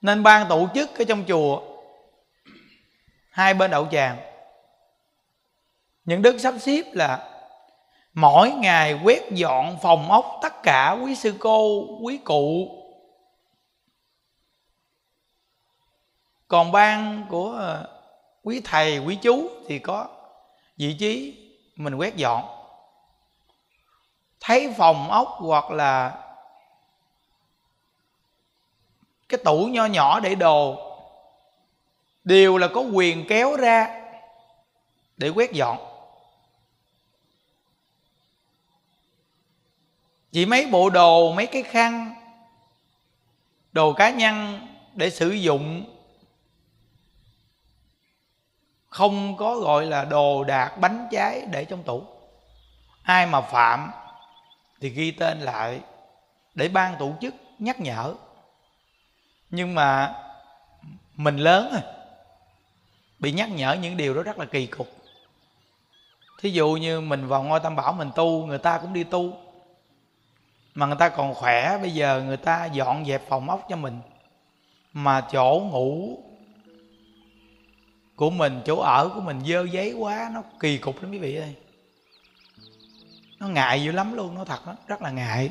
Nên 0.00 0.22
ban 0.22 0.48
tổ 0.48 0.68
chức 0.74 0.98
ở 0.98 1.04
trong 1.04 1.24
chùa. 1.28 1.62
Hai 3.30 3.54
bên 3.54 3.70
đậu 3.70 3.88
tràng 3.92 4.35
những 6.06 6.22
đức 6.22 6.38
sắp 6.38 6.54
xếp 6.60 6.82
là 6.92 7.28
mỗi 8.14 8.50
ngày 8.50 9.00
quét 9.04 9.30
dọn 9.30 9.78
phòng 9.82 10.10
ốc 10.10 10.38
tất 10.42 10.62
cả 10.62 10.98
quý 11.02 11.14
sư 11.14 11.34
cô, 11.38 11.86
quý 12.02 12.18
cụ. 12.24 12.68
Còn 16.48 16.72
ban 16.72 17.26
của 17.28 17.50
ờ, 17.50 17.88
quý 18.42 18.60
thầy, 18.64 18.98
quý 18.98 19.18
chú 19.22 19.48
thì 19.66 19.78
có 19.78 20.08
vị 20.76 20.96
trí 20.98 21.38
mình 21.76 21.94
quét 21.94 22.16
dọn. 22.16 22.44
Thấy 24.40 24.74
phòng 24.78 25.10
ốc 25.10 25.28
hoặc 25.38 25.70
là 25.70 26.22
cái 29.28 29.38
tủ 29.44 29.66
nho 29.66 29.86
nhỏ 29.86 30.20
để 30.20 30.34
đồ, 30.34 30.76
đều 32.24 32.58
là 32.58 32.68
có 32.68 32.80
quyền 32.80 33.26
kéo 33.28 33.56
ra 33.56 34.02
để 35.16 35.28
quét 35.28 35.52
dọn. 35.52 35.95
Chỉ 40.36 40.46
mấy 40.46 40.66
bộ 40.66 40.90
đồ, 40.90 41.32
mấy 41.32 41.46
cái 41.46 41.62
khăn, 41.62 42.14
đồ 43.72 43.92
cá 43.92 44.10
nhân 44.10 44.66
để 44.94 45.10
sử 45.10 45.30
dụng. 45.30 45.84
Không 48.88 49.36
có 49.36 49.54
gọi 49.54 49.86
là 49.86 50.04
đồ 50.04 50.44
đạc 50.44 50.78
bánh 50.80 51.08
trái 51.12 51.46
để 51.50 51.64
trong 51.64 51.82
tủ. 51.82 52.04
Ai 53.02 53.26
mà 53.26 53.40
phạm 53.40 53.90
thì 54.80 54.88
ghi 54.88 55.10
tên 55.10 55.40
lại 55.40 55.80
để 56.54 56.68
ban 56.68 56.96
tổ 56.98 57.12
chức 57.20 57.34
nhắc 57.58 57.80
nhở. 57.80 58.14
Nhưng 59.50 59.74
mà 59.74 60.14
mình 61.14 61.36
lớn 61.36 61.68
rồi, 61.72 61.82
bị 63.18 63.32
nhắc 63.32 63.50
nhở 63.50 63.72
những 63.72 63.96
điều 63.96 64.14
đó 64.14 64.22
rất 64.22 64.38
là 64.38 64.44
kỳ 64.44 64.66
cục. 64.66 64.88
Thí 66.40 66.50
dụ 66.50 66.68
như 66.68 67.00
mình 67.00 67.28
vào 67.28 67.42
ngôi 67.42 67.60
tam 67.60 67.76
bảo 67.76 67.92
mình 67.92 68.10
tu, 68.14 68.46
người 68.46 68.58
ta 68.58 68.78
cũng 68.78 68.92
đi 68.92 69.04
tu 69.04 69.45
mà 70.76 70.86
người 70.86 70.96
ta 70.98 71.08
còn 71.08 71.34
khỏe 71.34 71.78
bây 71.78 71.90
giờ 71.90 72.22
người 72.26 72.36
ta 72.36 72.66
dọn 72.66 73.04
dẹp 73.04 73.22
phòng 73.28 73.50
ốc 73.50 73.66
cho 73.68 73.76
mình. 73.76 74.00
Mà 74.92 75.20
chỗ 75.32 75.60
ngủ 75.70 76.18
của 78.16 78.30
mình 78.30 78.60
chỗ 78.64 78.76
ở 78.80 79.08
của 79.14 79.20
mình 79.20 79.40
dơ 79.46 79.64
giấy 79.64 79.92
quá 79.92 80.30
nó 80.34 80.42
kỳ 80.60 80.78
cục 80.78 81.02
lắm 81.02 81.10
quý 81.10 81.18
vị 81.18 81.36
ơi. 81.36 81.54
Nó 83.38 83.48
ngại 83.48 83.84
dữ 83.84 83.92
lắm 83.92 84.14
luôn 84.14 84.34
nó 84.34 84.44
thật 84.44 84.66
đó, 84.66 84.74
rất 84.86 85.02
là 85.02 85.10
ngại. 85.10 85.50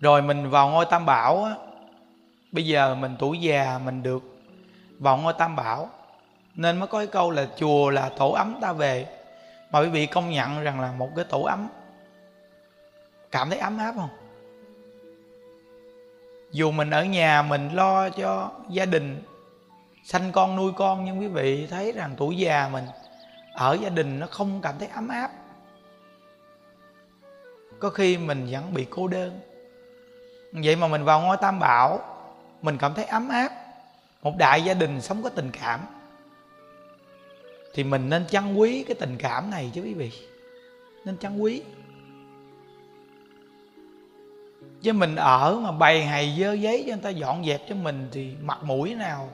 Rồi 0.00 0.22
mình 0.22 0.50
vào 0.50 0.70
ngôi 0.70 0.86
tam 0.90 1.06
bảo 1.06 1.44
á 1.44 1.54
bây 2.52 2.66
giờ 2.66 2.94
mình 2.94 3.16
tuổi 3.18 3.40
già 3.40 3.80
mình 3.84 4.02
được 4.02 4.42
vào 4.98 5.16
ngôi 5.16 5.32
tam 5.32 5.56
bảo. 5.56 5.90
Nên 6.54 6.78
mới 6.78 6.88
có 6.88 6.98
cái 6.98 7.06
câu 7.06 7.30
là 7.30 7.48
chùa 7.56 7.90
là 7.90 8.08
tổ 8.08 8.30
ấm 8.30 8.58
ta 8.60 8.72
về. 8.72 9.06
Mà 9.70 9.80
quý 9.80 9.88
vị 9.88 10.06
công 10.06 10.30
nhận 10.30 10.62
rằng 10.62 10.80
là 10.80 10.92
một 10.92 11.08
cái 11.16 11.24
tổ 11.24 11.42
ấm 11.42 11.68
cảm 13.30 13.50
thấy 13.50 13.58
ấm 13.58 13.78
áp 13.78 13.92
không? 13.96 14.08
Dù 16.50 16.70
mình 16.70 16.90
ở 16.90 17.04
nhà, 17.04 17.42
mình 17.42 17.68
lo 17.72 18.08
cho 18.08 18.50
gia 18.70 18.84
đình, 18.84 19.22
sanh 20.04 20.32
con, 20.32 20.56
nuôi 20.56 20.72
con, 20.76 21.04
nhưng 21.04 21.20
quý 21.20 21.28
vị 21.28 21.66
thấy 21.66 21.92
rằng 21.92 22.14
tuổi 22.16 22.36
già 22.36 22.68
mình 22.68 22.84
ở 23.54 23.78
gia 23.82 23.88
đình 23.88 24.18
nó 24.18 24.26
không 24.26 24.60
cảm 24.62 24.74
thấy 24.78 24.88
ấm 24.88 25.08
áp. 25.08 25.30
Có 27.78 27.90
khi 27.90 28.18
mình 28.18 28.48
vẫn 28.50 28.74
bị 28.74 28.86
cô 28.90 29.08
đơn. 29.08 29.40
Vậy 30.52 30.76
mà 30.76 30.88
mình 30.88 31.04
vào 31.04 31.20
ngôi 31.20 31.36
tam 31.36 31.58
bảo, 31.58 32.00
mình 32.62 32.78
cảm 32.78 32.94
thấy 32.94 33.04
ấm 33.04 33.28
áp. 33.28 33.52
Một 34.22 34.36
đại 34.38 34.62
gia 34.62 34.74
đình 34.74 35.00
sống 35.00 35.22
có 35.22 35.28
tình 35.28 35.50
cảm. 35.62 35.80
Thì 37.74 37.84
mình 37.84 38.08
nên 38.08 38.26
trân 38.26 38.54
quý 38.54 38.84
cái 38.88 38.94
tình 38.94 39.16
cảm 39.18 39.50
này 39.50 39.70
chứ 39.74 39.82
quý 39.82 39.94
vị. 39.94 40.12
Nên 41.04 41.18
trân 41.18 41.38
quý 41.38 41.62
chứ 44.82 44.92
mình 44.92 45.16
ở 45.16 45.60
mà 45.62 45.72
bày 45.72 46.04
hày 46.04 46.36
dơ 46.40 46.52
giấy 46.52 46.84
cho 46.86 46.92
người 46.92 47.02
ta 47.02 47.10
dọn 47.10 47.44
dẹp 47.44 47.60
cho 47.68 47.74
mình 47.74 48.08
thì 48.12 48.30
mặt 48.42 48.62
mũi 48.62 48.94
nào? 48.94 49.28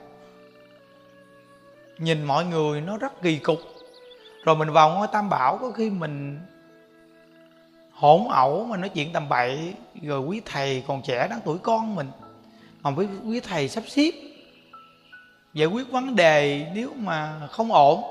Nhìn 1.97 2.23
mọi 2.23 2.45
người 2.45 2.81
nó 2.81 2.97
rất 2.97 3.21
kỳ 3.21 3.37
cục. 3.37 3.59
Rồi 4.43 4.55
mình 4.55 4.71
vào 4.71 4.89
ngôi 4.89 5.07
tam 5.07 5.29
bảo, 5.29 5.57
có 5.57 5.71
khi 5.71 5.89
mình 5.89 6.39
hỗn 7.91 8.21
ẩu 8.29 8.65
mà 8.65 8.77
nói 8.77 8.89
chuyện 8.89 9.13
tầm 9.13 9.29
bậy, 9.29 9.73
rồi 10.01 10.19
quý 10.19 10.41
thầy 10.45 10.83
còn 10.87 11.01
trẻ 11.01 11.27
đáng 11.29 11.39
tuổi 11.45 11.57
con 11.57 11.95
mình. 11.95 12.11
Mà 12.81 12.91
với 12.91 13.07
quý 13.25 13.39
thầy 13.39 13.69
sắp 13.69 13.83
xếp 13.87 14.11
giải 15.53 15.67
quyết 15.67 15.91
vấn 15.91 16.15
đề 16.15 16.67
nếu 16.73 16.93
mà 16.97 17.47
không 17.51 17.71
ổn. 17.71 18.03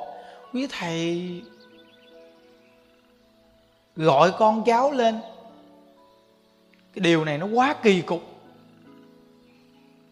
Quý 0.52 0.66
thầy 0.70 1.42
gọi 3.96 4.32
con 4.38 4.64
cháu 4.64 4.92
lên 4.92 5.20
cái 6.96 7.00
điều 7.00 7.24
này 7.24 7.38
nó 7.38 7.46
quá 7.46 7.74
kỳ 7.82 8.02
cục. 8.02 8.22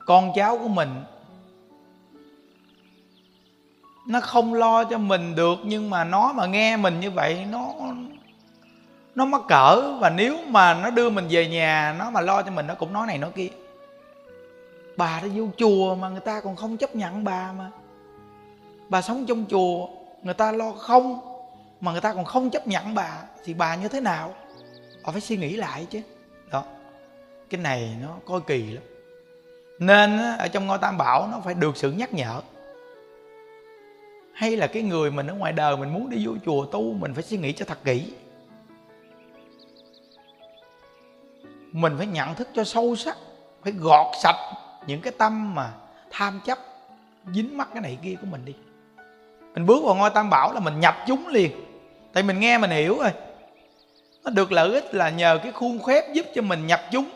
Con 0.07 0.33
cháu 0.35 0.59
của 0.59 0.69
mình, 0.69 0.89
nó 4.07 4.21
không 4.21 4.55
lo 4.55 4.85
cho 4.85 4.99
mình 4.99 5.35
được, 5.35 5.59
nhưng 5.65 5.91
mà 5.91 6.05
nó 6.05 6.33
mà 6.33 6.47
nghe 6.47 6.77
mình 6.77 7.01
như 7.01 7.11
vậy, 7.11 7.47
nó 7.51 7.75
nó 9.15 9.25
mắc 9.25 9.41
cỡ. 9.49 9.97
Và 10.01 10.11
nếu 10.11 10.39
mà 10.49 10.75
nó 10.75 10.91
đưa 10.91 11.11
mình 11.11 11.27
về 11.31 11.49
nhà, 11.49 11.97
nó 11.99 12.11
mà 12.11 12.21
lo 12.21 12.43
cho 12.43 12.51
mình, 12.51 12.67
nó 12.67 12.75
cũng 12.75 12.93
nói 12.93 13.07
này 13.07 13.19
nói 13.19 13.31
kia. 13.35 13.49
Bà 14.97 15.21
đã 15.21 15.29
vô 15.35 15.49
chùa 15.57 15.95
mà 15.95 16.09
người 16.09 16.21
ta 16.21 16.41
còn 16.41 16.57
không 16.57 16.77
chấp 16.77 16.97
nhận 16.97 17.25
bà 17.25 17.53
mà. 17.53 17.71
Bà 18.89 19.03
sống 19.03 19.27
trong 19.27 19.45
chùa, 19.51 19.89
người 20.23 20.35
ta 20.35 20.53
lo 20.53 20.73
không, 20.73 21.21
mà 21.81 21.93
người 21.93 22.01
ta 22.01 22.15
còn 22.15 22.25
không 22.25 22.51
chấp 22.51 22.67
nhận 22.67 22.95
bà, 22.95 23.23
thì 23.45 23.55
bà 23.55 23.75
như 23.75 23.89
thế 23.89 24.01
nào? 24.01 24.35
Bà 25.05 25.13
phải 25.13 25.21
suy 25.21 25.37
nghĩ 25.37 25.57
lại 25.57 25.87
chứ 25.91 26.01
cái 27.55 27.63
này 27.63 27.97
nó 28.03 28.09
coi 28.25 28.41
kỳ 28.41 28.63
lắm. 28.63 28.83
Nên 29.79 30.19
ở 30.39 30.49
trong 30.49 30.67
ngôi 30.67 30.79
tam 30.79 30.99
bảo 30.99 31.29
nó 31.33 31.41
phải 31.45 31.55
được 31.55 31.77
sự 31.77 31.93
nhắc 31.93 32.15
nhở. 32.15 32.41
Hay 34.35 34.57
là 34.57 34.67
cái 34.67 34.83
người 34.83 35.11
mình 35.11 35.27
ở 35.27 35.35
ngoài 35.35 35.53
đời 35.53 35.77
mình 35.77 35.95
muốn 35.95 36.11
đi 36.11 36.27
vô 36.27 36.33
chùa 36.45 36.67
tu, 36.67 36.93
mình 36.93 37.15
phải 37.15 37.23
suy 37.23 37.37
nghĩ 37.37 37.53
cho 37.53 37.65
thật 37.65 37.79
kỹ. 37.85 38.13
Mình 41.73 41.95
phải 41.99 42.07
nhận 42.07 42.35
thức 42.35 42.49
cho 42.55 42.65
sâu 42.65 42.97
sắc, 42.97 43.17
phải 43.63 43.73
gọt 43.73 44.07
sạch 44.23 44.55
những 44.87 45.01
cái 45.01 45.13
tâm 45.19 45.55
mà 45.55 45.73
tham 46.11 46.41
chấp, 46.47 46.59
dính 47.35 47.57
mắc 47.57 47.69
cái 47.73 47.83
này 47.83 47.99
kia 48.03 48.15
của 48.21 48.27
mình 48.31 48.45
đi. 48.45 48.55
Mình 49.55 49.67
bước 49.67 49.85
vào 49.85 49.95
ngôi 49.95 50.11
tam 50.11 50.31
bảo 50.31 50.53
là 50.53 50.61
mình 50.61 50.81
nhập 50.81 50.97
chúng 51.07 51.29
liền. 51.29 51.53
Tại 52.13 52.23
mình 52.23 52.41
nghe 52.41 52.59
mình 52.59 52.71
hiểu 52.71 52.99
rồi. 52.99 53.11
Nó 54.25 54.31
được 54.31 54.53
lợi 54.53 54.73
ích 54.75 54.95
là 54.95 55.11
nhờ 55.11 55.39
cái 55.43 55.53
khuôn 55.53 55.83
khép 55.83 56.05
giúp 56.13 56.27
cho 56.35 56.43
mình 56.43 56.67
nhập 56.67 56.81
chúng 56.91 57.11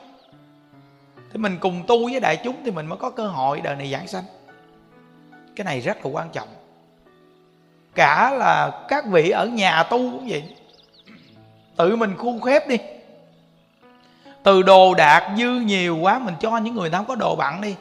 thì 1.32 1.38
mình 1.38 1.56
cùng 1.60 1.82
tu 1.86 2.08
với 2.10 2.20
đại 2.20 2.36
chúng 2.44 2.56
thì 2.64 2.70
mình 2.70 2.86
mới 2.86 2.98
có 2.98 3.10
cơ 3.10 3.26
hội 3.26 3.60
đời 3.60 3.76
này 3.76 3.90
giảng 3.90 4.08
sanh. 4.08 4.24
Cái 5.56 5.64
này 5.64 5.80
rất 5.80 6.04
là 6.04 6.10
quan 6.12 6.28
trọng. 6.32 6.48
Cả 7.94 8.30
là 8.30 8.84
các 8.88 9.04
vị 9.06 9.30
ở 9.30 9.46
nhà 9.46 9.82
tu 9.82 9.98
cũng 9.98 10.28
vậy. 10.28 10.44
Tự 11.76 11.96
mình 11.96 12.14
khuôn 12.18 12.40
khép 12.40 12.68
đi. 12.68 12.76
Từ 14.42 14.62
đồ 14.62 14.94
đạc 14.94 15.34
dư 15.38 15.50
nhiều 15.50 15.96
quá, 15.96 16.18
mình 16.18 16.34
cho 16.40 16.58
những 16.58 16.74
người 16.74 16.90
ta 16.90 16.98
không 16.98 17.06
có 17.06 17.14
đồ 17.14 17.36
bặn 17.36 17.60
đi. 17.60 17.74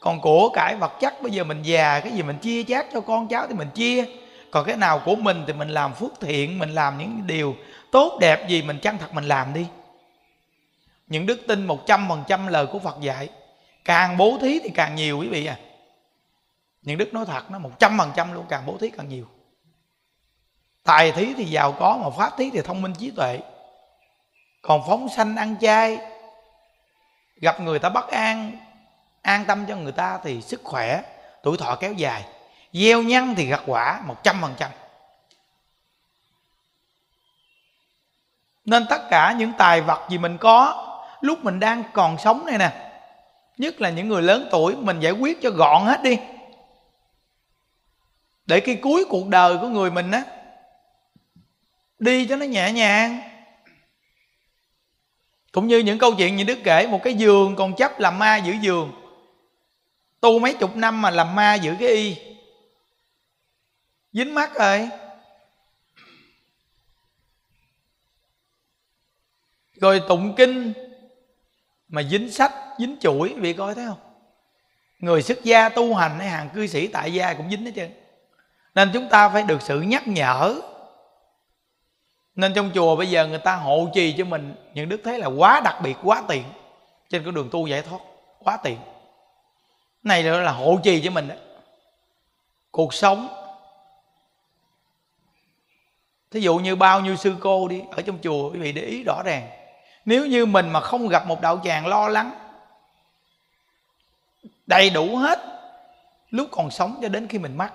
Còn 0.00 0.20
của 0.20 0.48
cải 0.48 0.76
vật 0.76 0.92
chất, 1.00 1.22
bây 1.22 1.32
giờ 1.32 1.44
mình 1.44 1.62
già, 1.62 2.00
cái 2.00 2.12
gì 2.12 2.22
mình 2.22 2.38
chia 2.38 2.62
chác 2.62 2.86
cho 2.92 3.00
con 3.00 3.28
cháu 3.28 3.46
thì 3.46 3.54
mình 3.54 3.68
chia. 3.74 4.04
Còn 4.50 4.64
cái 4.64 4.76
nào 4.76 5.00
của 5.04 5.16
mình 5.16 5.44
thì 5.46 5.52
mình 5.52 5.68
làm 5.68 5.94
phước 5.94 6.20
thiện, 6.20 6.58
mình 6.58 6.70
làm 6.70 6.98
những 6.98 7.22
điều 7.26 7.54
tốt 7.90 8.18
đẹp 8.20 8.48
gì 8.48 8.62
mình 8.62 8.78
chân 8.78 8.98
thật 8.98 9.14
mình 9.14 9.24
làm 9.24 9.54
đi 9.54 9.66
những 11.06 11.26
đức 11.26 11.40
tin 11.48 11.66
một 11.66 11.86
trăm 11.86 12.08
phần 12.08 12.24
trăm 12.28 12.46
lời 12.46 12.66
của 12.66 12.78
Phật 12.78 13.00
dạy. 13.00 13.28
Càng 13.84 14.16
bố 14.16 14.38
thí 14.40 14.60
thì 14.64 14.70
càng 14.74 14.94
nhiều, 14.94 15.18
quý 15.18 15.28
vị 15.28 15.46
à. 15.46 15.58
Những 16.82 16.98
đức 16.98 17.14
nói 17.14 17.26
thật 17.26 17.50
nó 17.50 17.58
một 17.58 17.70
trăm 17.78 17.98
phần 17.98 18.12
trăm 18.16 18.32
luôn, 18.32 18.46
càng 18.48 18.66
bố 18.66 18.78
thí 18.80 18.90
càng 18.90 19.08
nhiều. 19.08 19.26
Tài 20.82 21.12
thí 21.12 21.34
thì 21.34 21.44
giàu 21.44 21.72
có, 21.72 21.96
mà 21.96 22.10
pháp 22.10 22.36
thí 22.36 22.50
thì 22.50 22.62
thông 22.62 22.82
minh 22.82 22.94
trí 22.98 23.10
tuệ. 23.10 23.40
Còn 24.62 24.82
phóng 24.86 25.08
sanh, 25.08 25.36
ăn 25.36 25.56
chay, 25.60 25.98
gặp 27.36 27.60
người 27.60 27.78
ta 27.78 27.88
bất 27.88 28.08
an 28.10 28.58
an 29.22 29.44
tâm 29.44 29.66
cho 29.66 29.76
người 29.76 29.92
ta 29.92 30.18
thì 30.24 30.42
sức 30.42 30.60
khỏe, 30.64 31.02
tuổi 31.42 31.56
thọ 31.56 31.76
kéo 31.76 31.92
dài. 31.92 32.24
Gieo 32.72 33.02
nhân 33.02 33.34
thì 33.36 33.46
gặt 33.46 33.62
quả, 33.66 34.00
một 34.06 34.24
trăm 34.24 34.40
phần 34.40 34.54
trăm. 34.58 34.70
Nên 38.64 38.86
tất 38.90 39.02
cả 39.10 39.34
những 39.38 39.52
tài 39.58 39.80
vật 39.80 40.06
gì 40.10 40.18
mình 40.18 40.38
có 40.38 40.83
lúc 41.24 41.44
mình 41.44 41.60
đang 41.60 41.82
còn 41.92 42.18
sống 42.18 42.46
này 42.46 42.58
nè, 42.58 42.92
nhất 43.58 43.80
là 43.80 43.90
những 43.90 44.08
người 44.08 44.22
lớn 44.22 44.48
tuổi, 44.50 44.76
mình 44.76 45.00
giải 45.00 45.12
quyết 45.12 45.42
cho 45.42 45.50
gọn 45.50 45.82
hết 45.86 46.02
đi. 46.02 46.18
Để 48.46 48.60
khi 48.60 48.76
cuối 48.76 49.04
cuộc 49.08 49.28
đời 49.28 49.58
của 49.58 49.68
người 49.68 49.90
mình 49.90 50.10
á, 50.10 50.24
đi 51.98 52.26
cho 52.26 52.36
nó 52.36 52.46
nhẹ 52.46 52.72
nhàng. 52.72 53.20
Cũng 55.52 55.66
như 55.66 55.78
những 55.78 55.98
câu 55.98 56.14
chuyện 56.14 56.36
như 56.36 56.44
đức 56.44 56.58
kể, 56.64 56.86
một 56.86 57.00
cái 57.02 57.14
giường 57.14 57.56
còn 57.56 57.76
chấp 57.76 58.00
làm 58.00 58.18
ma 58.18 58.36
giữ 58.36 58.52
giường. 58.52 58.92
Tu 60.20 60.38
mấy 60.38 60.54
chục 60.54 60.76
năm 60.76 61.02
mà 61.02 61.10
làm 61.10 61.34
ma 61.34 61.54
giữ 61.54 61.74
cái 61.80 61.88
y. 61.88 62.16
Dính 64.12 64.34
mắt 64.34 64.54
rồi. 64.54 64.88
Rồi 69.80 70.02
tụng 70.08 70.34
kinh 70.36 70.83
mà 71.88 72.02
dính 72.02 72.30
sách, 72.30 72.52
dính 72.78 72.96
chuỗi 73.00 73.34
vì 73.36 73.52
coi 73.52 73.74
thấy 73.74 73.86
không? 73.86 73.98
Người 74.98 75.22
xuất 75.22 75.44
gia 75.44 75.68
tu 75.68 75.94
hành 75.94 76.18
hay 76.18 76.28
hàng 76.28 76.48
cư 76.54 76.66
sĩ 76.66 76.86
tại 76.86 77.14
gia 77.14 77.34
cũng 77.34 77.50
dính 77.50 77.64
hết 77.64 77.72
trơn. 77.76 77.90
Nên 78.74 78.90
chúng 78.92 79.08
ta 79.08 79.28
phải 79.28 79.42
được 79.42 79.62
sự 79.62 79.80
nhắc 79.80 80.08
nhở. 80.08 80.60
Nên 82.34 82.54
trong 82.54 82.70
chùa 82.74 82.96
bây 82.96 83.10
giờ 83.10 83.26
người 83.26 83.38
ta 83.38 83.56
hộ 83.56 83.88
trì 83.94 84.14
cho 84.18 84.24
mình 84.24 84.54
những 84.74 84.88
đức 84.88 85.00
thấy 85.04 85.18
là 85.18 85.26
quá 85.26 85.60
đặc 85.64 85.76
biệt, 85.82 85.96
quá 86.02 86.22
tiện. 86.28 86.44
Trên 87.08 87.24
con 87.24 87.34
đường 87.34 87.48
tu 87.52 87.66
giải 87.66 87.82
thoát, 87.82 87.98
quá 88.38 88.56
tiện. 88.62 88.78
Này 90.02 90.22
là 90.22 90.52
hộ 90.52 90.78
trì 90.82 91.02
cho 91.04 91.10
mình 91.10 91.28
đó 91.28 91.34
cuộc 92.70 92.94
sống. 92.94 93.28
Thí 96.30 96.40
dụ 96.40 96.56
như 96.56 96.76
bao 96.76 97.00
nhiêu 97.00 97.16
sư 97.16 97.36
cô 97.40 97.68
đi 97.68 97.82
ở 97.90 98.02
trong 98.02 98.18
chùa, 98.22 98.52
quý 98.52 98.58
vị 98.58 98.72
để 98.72 98.82
ý 98.82 99.02
rõ 99.02 99.22
ràng 99.24 99.50
nếu 100.04 100.26
như 100.26 100.46
mình 100.46 100.70
mà 100.70 100.80
không 100.80 101.08
gặp 101.08 101.26
một 101.26 101.40
đạo 101.40 101.60
tràng 101.64 101.86
lo 101.86 102.08
lắng, 102.08 102.30
đầy 104.66 104.90
đủ 104.90 105.16
hết 105.16 105.38
lúc 106.30 106.48
còn 106.50 106.70
sống 106.70 106.98
cho 107.02 107.08
đến 107.08 107.28
khi 107.28 107.38
mình 107.38 107.56
mất 107.56 107.70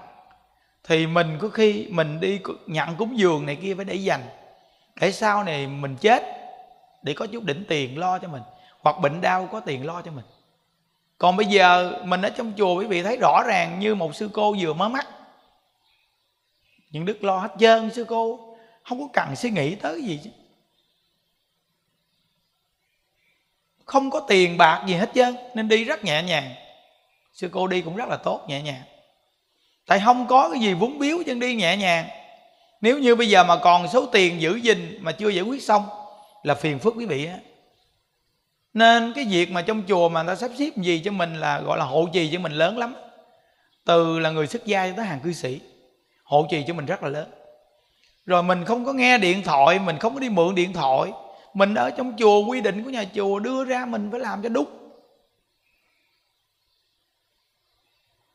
thì 0.83 1.07
mình 1.07 1.37
có 1.41 1.49
khi 1.49 1.87
mình 1.89 2.19
đi 2.19 2.41
nhận 2.67 2.95
cúng 2.95 3.19
dường 3.19 3.45
này 3.45 3.55
kia 3.55 3.75
phải 3.75 3.85
để 3.85 3.95
dành. 3.95 4.21
Để 5.01 5.11
sau 5.11 5.43
này 5.43 5.67
mình 5.67 5.95
chết 6.01 6.23
để 7.03 7.13
có 7.13 7.27
chút 7.27 7.43
đỉnh 7.43 7.63
tiền 7.67 7.97
lo 7.97 8.19
cho 8.19 8.27
mình, 8.27 8.41
hoặc 8.79 8.95
bệnh 9.01 9.21
đau 9.21 9.49
có 9.51 9.59
tiền 9.59 9.85
lo 9.85 10.01
cho 10.01 10.11
mình. 10.11 10.25
Còn 11.17 11.37
bây 11.37 11.45
giờ 11.45 11.99
mình 12.03 12.21
ở 12.21 12.29
trong 12.29 12.53
chùa 12.57 12.79
quý 12.79 12.85
vị 12.85 13.03
thấy 13.03 13.17
rõ 13.17 13.43
ràng 13.47 13.79
như 13.79 13.95
một 13.95 14.15
sư 14.15 14.29
cô 14.33 14.55
vừa 14.59 14.73
mới 14.73 14.89
mắt 14.89 15.07
những 16.91 17.05
đức 17.05 17.23
lo 17.23 17.37
hết 17.37 17.49
trơn, 17.59 17.89
sư 17.89 18.05
cô, 18.07 18.55
không 18.83 18.99
có 18.99 19.07
cần 19.13 19.35
suy 19.35 19.49
nghĩ 19.49 19.75
tới 19.75 20.01
gì 20.01 20.19
chứ. 20.23 20.29
Không 23.89 24.09
có 24.09 24.19
tiền 24.19 24.57
bạc 24.57 24.83
gì 24.87 24.93
hết 24.93 25.09
trơn, 25.15 25.35
nên 25.55 25.67
đi 25.67 25.83
rất 25.83 26.03
nhẹ 26.03 26.23
nhàng. 26.23 26.55
Sư 27.33 27.49
cô 27.51 27.67
đi 27.67 27.81
cũng 27.81 27.95
rất 27.95 28.09
là 28.09 28.17
tốt, 28.17 28.41
nhẹ 28.47 28.61
nhàng. 28.61 28.81
Tại 29.87 29.99
không 30.05 30.27
có 30.27 30.49
cái 30.49 30.59
gì 30.59 30.73
vốn 30.73 30.99
biếu 30.99 31.17
chân 31.25 31.39
đi 31.39 31.55
nhẹ 31.55 31.77
nhàng. 31.77 32.07
Nếu 32.81 32.99
như 32.99 33.15
bây 33.15 33.29
giờ 33.29 33.43
mà 33.43 33.57
còn 33.57 33.87
số 33.87 34.05
tiền 34.05 34.41
giữ 34.41 34.55
gìn 34.55 34.97
mà 35.01 35.11
chưa 35.11 35.29
giải 35.29 35.43
quyết 35.43 35.63
xong, 35.63 35.85
là 36.43 36.55
phiền 36.55 36.79
phức 36.79 36.93
quý 36.97 37.05
vị 37.05 37.25
á. 37.25 37.37
Nên 38.73 39.13
cái 39.13 39.25
việc 39.25 39.51
mà 39.51 39.61
trong 39.61 39.83
chùa 39.87 40.09
mà 40.09 40.23
người 40.23 40.35
ta 40.35 40.39
sắp 40.39 40.51
xếp 40.57 40.69
gì 40.77 41.01
cho 41.05 41.11
mình 41.11 41.33
là 41.33 41.59
gọi 41.59 41.77
là 41.77 41.85
hộ 41.85 42.07
trì 42.13 42.29
cho 42.33 42.39
mình 42.39 42.51
lớn 42.51 42.77
lắm. 42.77 42.95
Từ 43.85 44.19
là 44.19 44.29
người 44.29 44.47
xuất 44.47 44.65
gia 44.65 44.93
tới 44.97 45.05
hàng 45.05 45.19
cư 45.19 45.33
sĩ, 45.33 45.59
hộ 46.23 46.47
trì 46.51 46.63
cho 46.67 46.73
mình 46.73 46.85
rất 46.85 47.03
là 47.03 47.09
lớn. 47.09 47.31
Rồi 48.25 48.43
mình 48.43 48.65
không 48.65 48.85
có 48.85 48.93
nghe 48.93 49.17
điện 49.17 49.43
thoại, 49.43 49.79
mình 49.79 49.97
không 49.97 50.13
có 50.13 50.19
đi 50.19 50.29
mượn 50.29 50.55
điện 50.55 50.73
thoại 50.73 51.11
mình 51.53 51.73
ở 51.73 51.91
trong 51.91 52.15
chùa, 52.17 52.45
quy 52.45 52.61
định 52.61 52.83
của 52.83 52.89
nhà 52.89 53.05
chùa 53.13 53.39
đưa 53.39 53.65
ra 53.65 53.85
mình 53.85 54.11
phải 54.11 54.19
làm 54.19 54.41
cho 54.41 54.49
đúng. 54.49 54.67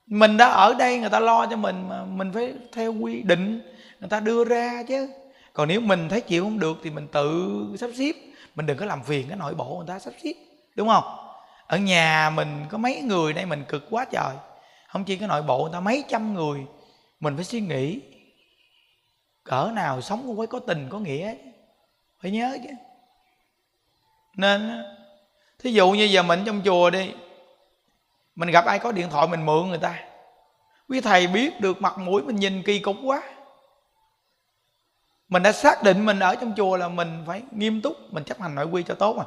Mình 0.07 0.37
đã 0.37 0.49
ở 0.49 0.75
đây, 0.75 0.99
người 0.99 1.11
ta 1.11 1.21
lo 1.21 1.47
cho 1.47 1.57
mình 1.57 1.89
mà 1.89 2.05
mình 2.05 2.33
phải 2.33 2.55
theo 2.73 2.93
quy 2.93 3.23
định, 3.23 3.61
người 4.01 4.09
ta 4.09 4.21
đưa 4.21 4.45
ra 4.45 4.83
chứ. 4.89 5.11
Còn 5.53 5.69
nếu 5.69 5.81
mình 5.81 6.09
thấy 6.09 6.21
chịu 6.21 6.45
không 6.45 6.59
được 6.59 6.77
thì 6.83 6.91
mình 6.91 7.09
tự 7.13 7.53
sắp 7.81 7.91
xếp. 7.95 8.13
Mình 8.55 8.67
đừng 8.67 8.79
có 8.79 8.87
làm 8.87 9.03
phiền 9.03 9.29
cái 9.29 9.39
nội 9.39 9.55
bộ 9.55 9.77
người 9.77 9.87
ta 9.89 9.99
sắp 9.99 10.15
xếp, 10.23 10.33
đúng 10.77 10.89
không? 10.89 11.05
Ở 11.67 11.79
nhà 11.79 12.31
mình 12.31 12.65
có 12.71 12.79
mấy 12.79 13.01
người 13.01 13.33
đây 13.33 13.47
mình 13.47 13.65
cực 13.69 13.85
quá 13.91 14.05
trời. 14.05 14.35
Không 14.89 15.05
chỉ 15.05 15.17
cái 15.17 15.29
nội 15.29 15.43
bộ 15.43 15.63
người 15.63 15.73
ta, 15.73 15.81
mấy 15.81 16.05
trăm 16.09 16.35
người. 16.35 16.61
Mình 17.21 17.37
phải 17.37 17.45
suy 17.45 17.61
nghĩ, 17.61 18.01
cỡ 19.45 19.71
nào 19.75 20.01
sống 20.01 20.23
cũng 20.27 20.39
phải 20.39 20.47
có 20.47 20.59
tình, 20.59 20.89
có 20.91 20.99
nghĩa 20.99 21.35
phải 22.23 22.31
nhớ 22.31 22.59
chứ 22.63 22.71
nên 24.37 24.85
thí 25.59 25.73
dụ 25.73 25.91
như 25.91 26.05
giờ 26.05 26.23
mình 26.23 26.43
trong 26.47 26.63
chùa 26.65 26.91
đi, 26.91 27.15
mình 28.35 28.51
gặp 28.51 28.65
ai 28.65 28.79
có 28.79 28.93
điện 28.93 29.11
thoại 29.11 29.29
mình 29.29 29.47
mượn 29.47 29.69
người 29.69 29.79
ta, 29.79 30.05
quý 30.89 31.01
thầy 31.01 31.27
biết 31.27 31.61
được 31.61 31.83
mặt 31.83 31.99
mũi 31.99 32.23
mình 32.23 32.37
nhìn 32.37 32.63
kỳ 32.63 32.79
cục 32.79 32.97
quá. 33.05 33.23
Mình 35.29 35.43
đã 35.43 35.53
xác 35.53 35.83
định 35.83 36.07
mình 36.07 36.19
ở 36.19 36.35
trong 36.35 36.53
chùa 36.57 36.77
là 36.77 36.89
mình 36.89 37.25
phải 37.27 37.43
nghiêm 37.51 37.83
túc, 37.83 37.97
mình 38.11 38.25
chấp 38.25 38.41
hành 38.41 38.55
nội 38.55 38.67
quy 38.67 38.83
cho 38.83 38.95
tốt 38.95 39.17
mà. 39.17 39.25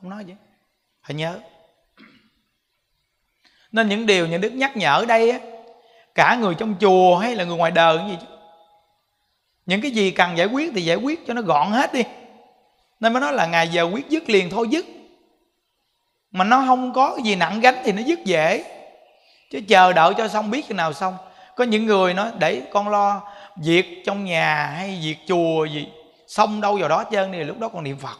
Không 0.00 0.10
nói 0.10 0.24
gì. 0.24 0.34
Phải 1.02 1.14
nhớ. 1.14 1.38
Nên 3.72 3.88
những 3.88 4.06
điều 4.06 4.26
những 4.26 4.40
đức 4.40 4.52
nhắc 4.52 4.76
nhở 4.76 4.98
ở 4.98 5.04
đây 5.04 5.30
á, 5.30 5.38
cả 6.14 6.36
người 6.40 6.54
trong 6.54 6.74
chùa 6.80 7.16
hay 7.16 7.34
là 7.34 7.44
người 7.44 7.56
ngoài 7.56 7.70
đời 7.70 7.98
cái 7.98 8.10
gì 8.10 8.16
chứ? 8.20 8.26
Những 9.66 9.80
cái 9.80 9.90
gì 9.90 10.10
cần 10.10 10.36
giải 10.36 10.46
quyết 10.46 10.72
thì 10.74 10.82
giải 10.82 10.96
quyết 10.96 11.26
cho 11.26 11.34
nó 11.34 11.42
gọn 11.42 11.70
hết 11.70 11.92
đi 11.92 12.02
nên 13.00 13.12
mới 13.12 13.20
nói 13.20 13.32
là 13.32 13.46
ngày 13.46 13.68
giờ 13.68 13.82
quyết 13.82 14.08
dứt 14.08 14.30
liền 14.30 14.50
thôi 14.50 14.68
dứt. 14.70 14.86
Mà 16.30 16.44
nó 16.44 16.64
không 16.66 16.92
có 16.92 17.14
cái 17.16 17.24
gì 17.24 17.36
nặng 17.36 17.60
gánh 17.60 17.76
thì 17.84 17.92
nó 17.92 18.02
dứt 18.02 18.24
dễ. 18.24 18.64
Chứ 19.50 19.60
chờ 19.68 19.92
đợi 19.92 20.14
cho 20.18 20.28
xong 20.28 20.50
biết 20.50 20.64
khi 20.68 20.74
nào 20.74 20.92
xong. 20.92 21.16
Có 21.56 21.64
những 21.64 21.86
người 21.86 22.14
nói, 22.14 22.30
để 22.38 22.62
con 22.70 22.88
lo 22.88 23.22
việc 23.56 24.02
trong 24.06 24.24
nhà 24.24 24.66
hay 24.66 24.98
việc 25.02 25.16
chùa 25.26 25.64
gì, 25.64 25.88
xong 26.26 26.60
đâu 26.60 26.76
vào 26.76 26.88
đó 26.88 27.04
trơn 27.12 27.32
thì 27.32 27.44
lúc 27.44 27.58
đó 27.58 27.68
còn 27.68 27.84
niệm 27.84 27.96
phật. 27.96 28.18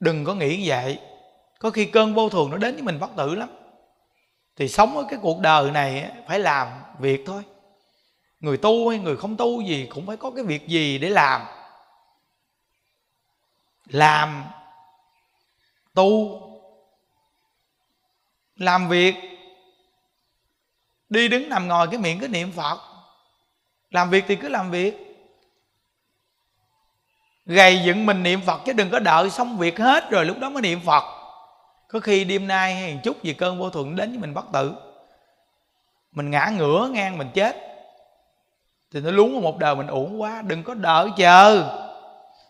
Đừng 0.00 0.24
có 0.24 0.34
nghĩ 0.34 0.56
như 0.56 0.64
vậy. 0.66 0.98
Có 1.58 1.70
khi 1.70 1.84
cơn 1.84 2.14
vô 2.14 2.28
thường 2.28 2.50
nó 2.50 2.56
đến 2.56 2.74
với 2.74 2.82
mình 2.82 3.00
bất 3.00 3.10
tử 3.16 3.34
lắm. 3.34 3.48
Thì 4.56 4.68
sống 4.68 4.96
ở 4.96 5.04
cái 5.10 5.18
cuộc 5.22 5.40
đời 5.40 5.70
này 5.70 6.10
phải 6.28 6.38
làm 6.38 6.68
việc 6.98 7.22
thôi. 7.26 7.42
Người 8.40 8.56
tu 8.56 8.88
hay 8.88 8.98
người 8.98 9.16
không 9.16 9.36
tu 9.36 9.60
gì 9.60 9.88
cũng 9.94 10.06
phải 10.06 10.16
có 10.16 10.30
cái 10.30 10.44
việc 10.44 10.68
gì 10.68 10.98
để 10.98 11.08
làm 11.08 11.42
làm 13.88 14.44
tu, 15.94 16.40
làm 18.56 18.88
việc, 18.88 19.14
đi 21.08 21.28
đứng 21.28 21.48
nằm 21.48 21.68
ngồi 21.68 21.88
cái 21.90 21.98
miệng 21.98 22.20
cứ 22.20 22.28
niệm 22.28 22.52
phật. 22.52 22.78
Làm 23.90 24.10
việc 24.10 24.24
thì 24.28 24.36
cứ 24.36 24.48
làm 24.48 24.70
việc. 24.70 24.94
Gầy 27.46 27.82
dựng 27.84 28.06
mình 28.06 28.22
niệm 28.22 28.40
phật 28.46 28.60
chứ 28.64 28.72
đừng 28.72 28.90
có 28.90 28.98
đợi 28.98 29.30
xong 29.30 29.58
việc 29.58 29.78
hết 29.78 30.10
rồi 30.10 30.24
lúc 30.24 30.38
đó 30.38 30.50
mới 30.50 30.62
niệm 30.62 30.80
phật. 30.84 31.04
Có 31.88 32.00
khi 32.00 32.24
đêm 32.24 32.46
nay 32.46 32.74
hay 32.74 32.94
một 32.94 33.00
chút 33.04 33.22
gì 33.22 33.32
cơn 33.32 33.58
vô 33.58 33.70
thuận 33.70 33.96
đến 33.96 34.10
với 34.10 34.18
mình 34.18 34.34
bất 34.34 34.44
tử. 34.52 34.74
Mình 36.12 36.30
ngã 36.30 36.50
ngửa 36.56 36.88
ngang 36.92 37.18
mình 37.18 37.30
chết. 37.34 37.56
Thì 38.90 39.00
nó 39.00 39.10
lún 39.10 39.32
một 39.32 39.58
đời 39.58 39.74
mình 39.74 39.86
uổng 39.86 40.20
quá, 40.20 40.42
đừng 40.46 40.62
có 40.62 40.74
đợi 40.74 41.08
chờ 41.16 41.74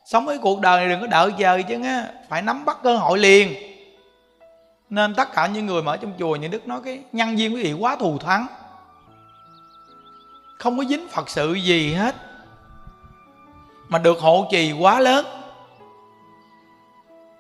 sống 0.09 0.27
với 0.27 0.39
cuộc 0.39 0.61
đời 0.61 0.81
này 0.81 0.89
đừng 0.89 1.01
có 1.01 1.07
đợi 1.07 1.33
chờ 1.39 1.63
chứ 1.69 1.83
á 1.85 2.09
phải 2.29 2.43
nắm 2.43 2.65
bắt 2.65 2.79
cơ 2.83 2.97
hội 2.97 3.19
liền. 3.19 3.55
Nên 4.91 5.15
tất 5.15 5.33
cả 5.33 5.47
những 5.47 5.67
người 5.67 5.83
mà 5.83 5.93
ở 5.93 5.97
trong 5.97 6.13
chùa 6.19 6.37
những 6.37 6.51
đức 6.51 6.69
nói 6.69 6.81
cái 6.85 7.03
nhân 7.13 7.39
duyên 7.39 7.55
quý 7.55 7.63
vị 7.63 7.73
quá 7.73 7.97
thù 7.97 8.19
thắng. 8.19 8.47
Không 10.59 10.79
có 10.79 10.85
dính 10.85 11.09
phật 11.09 11.29
sự 11.31 11.55
gì 11.55 11.93
hết. 11.93 12.15
Mà 13.89 13.99
được 13.99 14.19
hộ 14.21 14.49
trì 14.51 14.73
quá 14.73 15.01
lớn. 15.01 15.27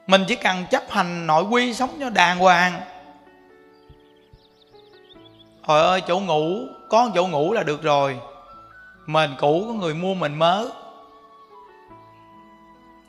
Mình 0.07 0.25
chỉ 0.29 0.37
cần 0.37 0.67
chấp 0.71 0.83
hành 0.91 1.27
nội 1.27 1.45
quy 1.45 1.75
sống 1.75 1.91
cho 2.01 2.11
đàng 2.11 2.39
hoàng. 2.39 2.81
Trời 5.69 5.81
ơi, 5.81 6.03
chỗ 6.09 6.21
ngủ, 6.21 6.59
có 6.89 7.11
chỗ 7.15 7.27
ngủ 7.27 7.53
là 7.53 7.63
được 7.63 7.83
rồi. 7.83 8.19
Mền 9.07 9.31
cũ 9.39 9.65
có 9.67 9.73
người 9.73 9.95
mua 9.95 10.15
mình 10.15 10.39
mới 10.39 10.69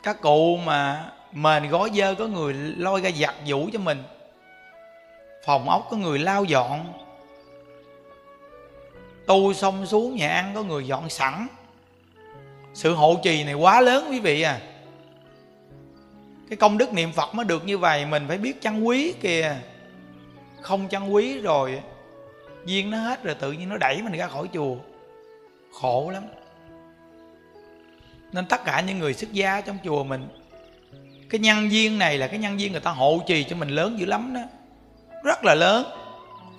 các 0.03 0.21
cụ 0.21 0.57
mà 0.57 1.11
mền 1.31 1.69
gói 1.69 1.91
dơ 1.95 2.15
có 2.15 2.27
người 2.27 2.53
lôi 2.53 3.01
ra 3.01 3.09
giặt 3.19 3.35
vũ 3.47 3.69
cho 3.73 3.79
mình. 3.79 4.03
Phòng 5.45 5.69
ốc 5.69 5.87
có 5.91 5.97
người 5.97 6.19
lao 6.19 6.43
dọn. 6.43 6.93
Tu 9.25 9.53
xong 9.53 9.85
xuống 9.85 10.15
nhà 10.15 10.29
ăn 10.29 10.51
có 10.55 10.63
người 10.63 10.87
dọn 10.87 11.09
sẵn. 11.09 11.47
Sự 12.73 12.93
hộ 12.93 13.19
trì 13.23 13.43
này 13.43 13.53
quá 13.53 13.81
lớn 13.81 14.07
quý 14.09 14.19
vị 14.19 14.41
à. 14.41 14.59
Cái 16.49 16.57
công 16.57 16.77
đức 16.77 16.93
niệm 16.93 17.11
phật 17.11 17.35
mới 17.35 17.45
được 17.45 17.65
như 17.65 17.77
vậy, 17.77 18.05
mình 18.05 18.25
phải 18.27 18.37
biết 18.37 18.61
chăn 18.61 18.87
quý 18.87 19.13
kìa. 19.21 19.55
Không 20.61 20.87
chăn 20.87 21.13
quý 21.13 21.39
rồi 21.39 21.81
duyên 22.65 22.91
nó 22.91 22.97
hết 22.97 23.23
rồi 23.23 23.35
tự 23.35 23.51
nhiên 23.51 23.69
nó 23.69 23.77
đẩy 23.77 24.01
mình 24.01 24.13
ra 24.13 24.27
khỏi 24.27 24.47
chùa. 24.53 24.75
Khổ 25.71 26.09
lắm 26.13 26.23
nên 28.31 28.45
tất 28.45 28.65
cả 28.65 28.81
những 28.81 28.99
người 28.99 29.13
xuất 29.13 29.33
gia 29.33 29.61
trong 29.61 29.77
chùa 29.83 30.03
mình, 30.03 30.27
cái 31.29 31.39
nhân 31.39 31.71
duyên 31.71 31.99
này 31.99 32.17
là 32.17 32.27
cái 32.27 32.39
nhân 32.39 32.59
duyên 32.59 32.71
người 32.71 32.81
ta 32.81 32.91
hộ 32.91 33.19
trì 33.27 33.43
cho 33.43 33.55
mình 33.55 33.69
lớn 33.69 33.99
dữ 33.99 34.05
lắm 34.05 34.33
đó. 34.33 34.41
Rất 35.23 35.45
là 35.45 35.55
lớn. 35.55 35.85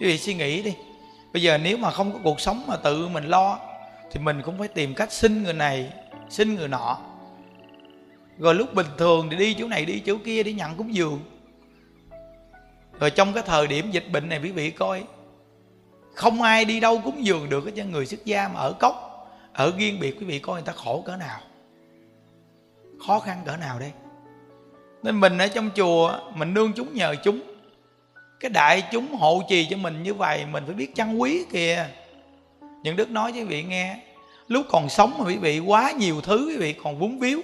Quý 0.00 0.06
vị 0.06 0.18
suy 0.18 0.34
nghĩ 0.34 0.62
đi. 0.62 0.74
Bây 1.32 1.42
giờ 1.42 1.58
nếu 1.58 1.76
mà 1.76 1.90
không 1.90 2.12
có 2.12 2.18
cuộc 2.24 2.40
sống 2.40 2.64
mà 2.66 2.76
tự 2.76 3.08
mình 3.08 3.24
lo, 3.24 3.58
thì 4.12 4.20
mình 4.20 4.42
cũng 4.42 4.58
phải 4.58 4.68
tìm 4.68 4.94
cách 4.94 5.12
xin 5.12 5.42
người 5.42 5.52
này, 5.52 5.92
xin 6.30 6.54
người 6.54 6.68
nọ. 6.68 6.98
Rồi 8.38 8.54
lúc 8.54 8.74
bình 8.74 8.86
thường 8.98 9.28
thì 9.30 9.36
đi 9.36 9.54
chỗ 9.54 9.68
này, 9.68 9.84
đi 9.84 10.02
chỗ 10.06 10.16
kia 10.24 10.42
để 10.42 10.52
nhận 10.52 10.76
cúng 10.76 10.94
dường. 10.94 11.20
Rồi 13.00 13.10
trong 13.10 13.32
cái 13.32 13.42
thời 13.46 13.66
điểm 13.66 13.90
dịch 13.90 14.06
bệnh 14.12 14.28
này 14.28 14.40
quý 14.42 14.50
vị 14.50 14.70
coi, 14.70 15.02
không 16.14 16.42
ai 16.42 16.64
đi 16.64 16.80
đâu 16.80 17.00
cúng 17.04 17.24
dường 17.24 17.48
được 17.50 17.70
cho 17.76 17.84
người 17.84 18.06
xuất 18.06 18.24
gia 18.24 18.48
mà 18.48 18.60
ở 18.60 18.72
cốc, 18.72 19.26
ở 19.52 19.72
riêng 19.78 20.00
biệt 20.00 20.16
quý 20.20 20.26
vị 20.26 20.38
coi 20.38 20.54
người 20.54 20.66
ta 20.66 20.72
khổ 20.72 21.02
cỡ 21.06 21.16
nào 21.16 21.40
khó 23.06 23.18
khăn 23.18 23.42
cỡ 23.46 23.56
nào 23.56 23.78
đây? 23.78 23.92
Nên 25.02 25.20
mình 25.20 25.38
ở 25.38 25.48
trong 25.48 25.70
chùa, 25.76 26.18
mình 26.34 26.54
nương 26.54 26.72
chúng 26.72 26.94
nhờ 26.94 27.14
chúng. 27.24 27.40
Cái 28.40 28.50
đại 28.50 28.82
chúng 28.92 29.14
hộ 29.14 29.42
trì 29.48 29.66
cho 29.70 29.76
mình 29.76 30.02
như 30.02 30.14
vậy, 30.14 30.44
mình 30.52 30.64
phải 30.66 30.74
biết 30.74 30.94
trân 30.94 31.18
quý 31.18 31.44
kìa. 31.52 31.86
Những 32.82 32.96
đức 32.96 33.10
nói 33.10 33.32
với 33.32 33.44
vị 33.44 33.62
nghe, 33.62 33.96
lúc 34.48 34.66
còn 34.68 34.88
sống 34.88 35.14
mà 35.18 35.24
quý 35.24 35.36
vị 35.36 35.58
quá 35.58 35.92
nhiều 35.92 36.20
thứ, 36.20 36.46
quý 36.48 36.56
vị 36.56 36.72
còn 36.72 36.98
vướng 36.98 37.18
víu, 37.18 37.40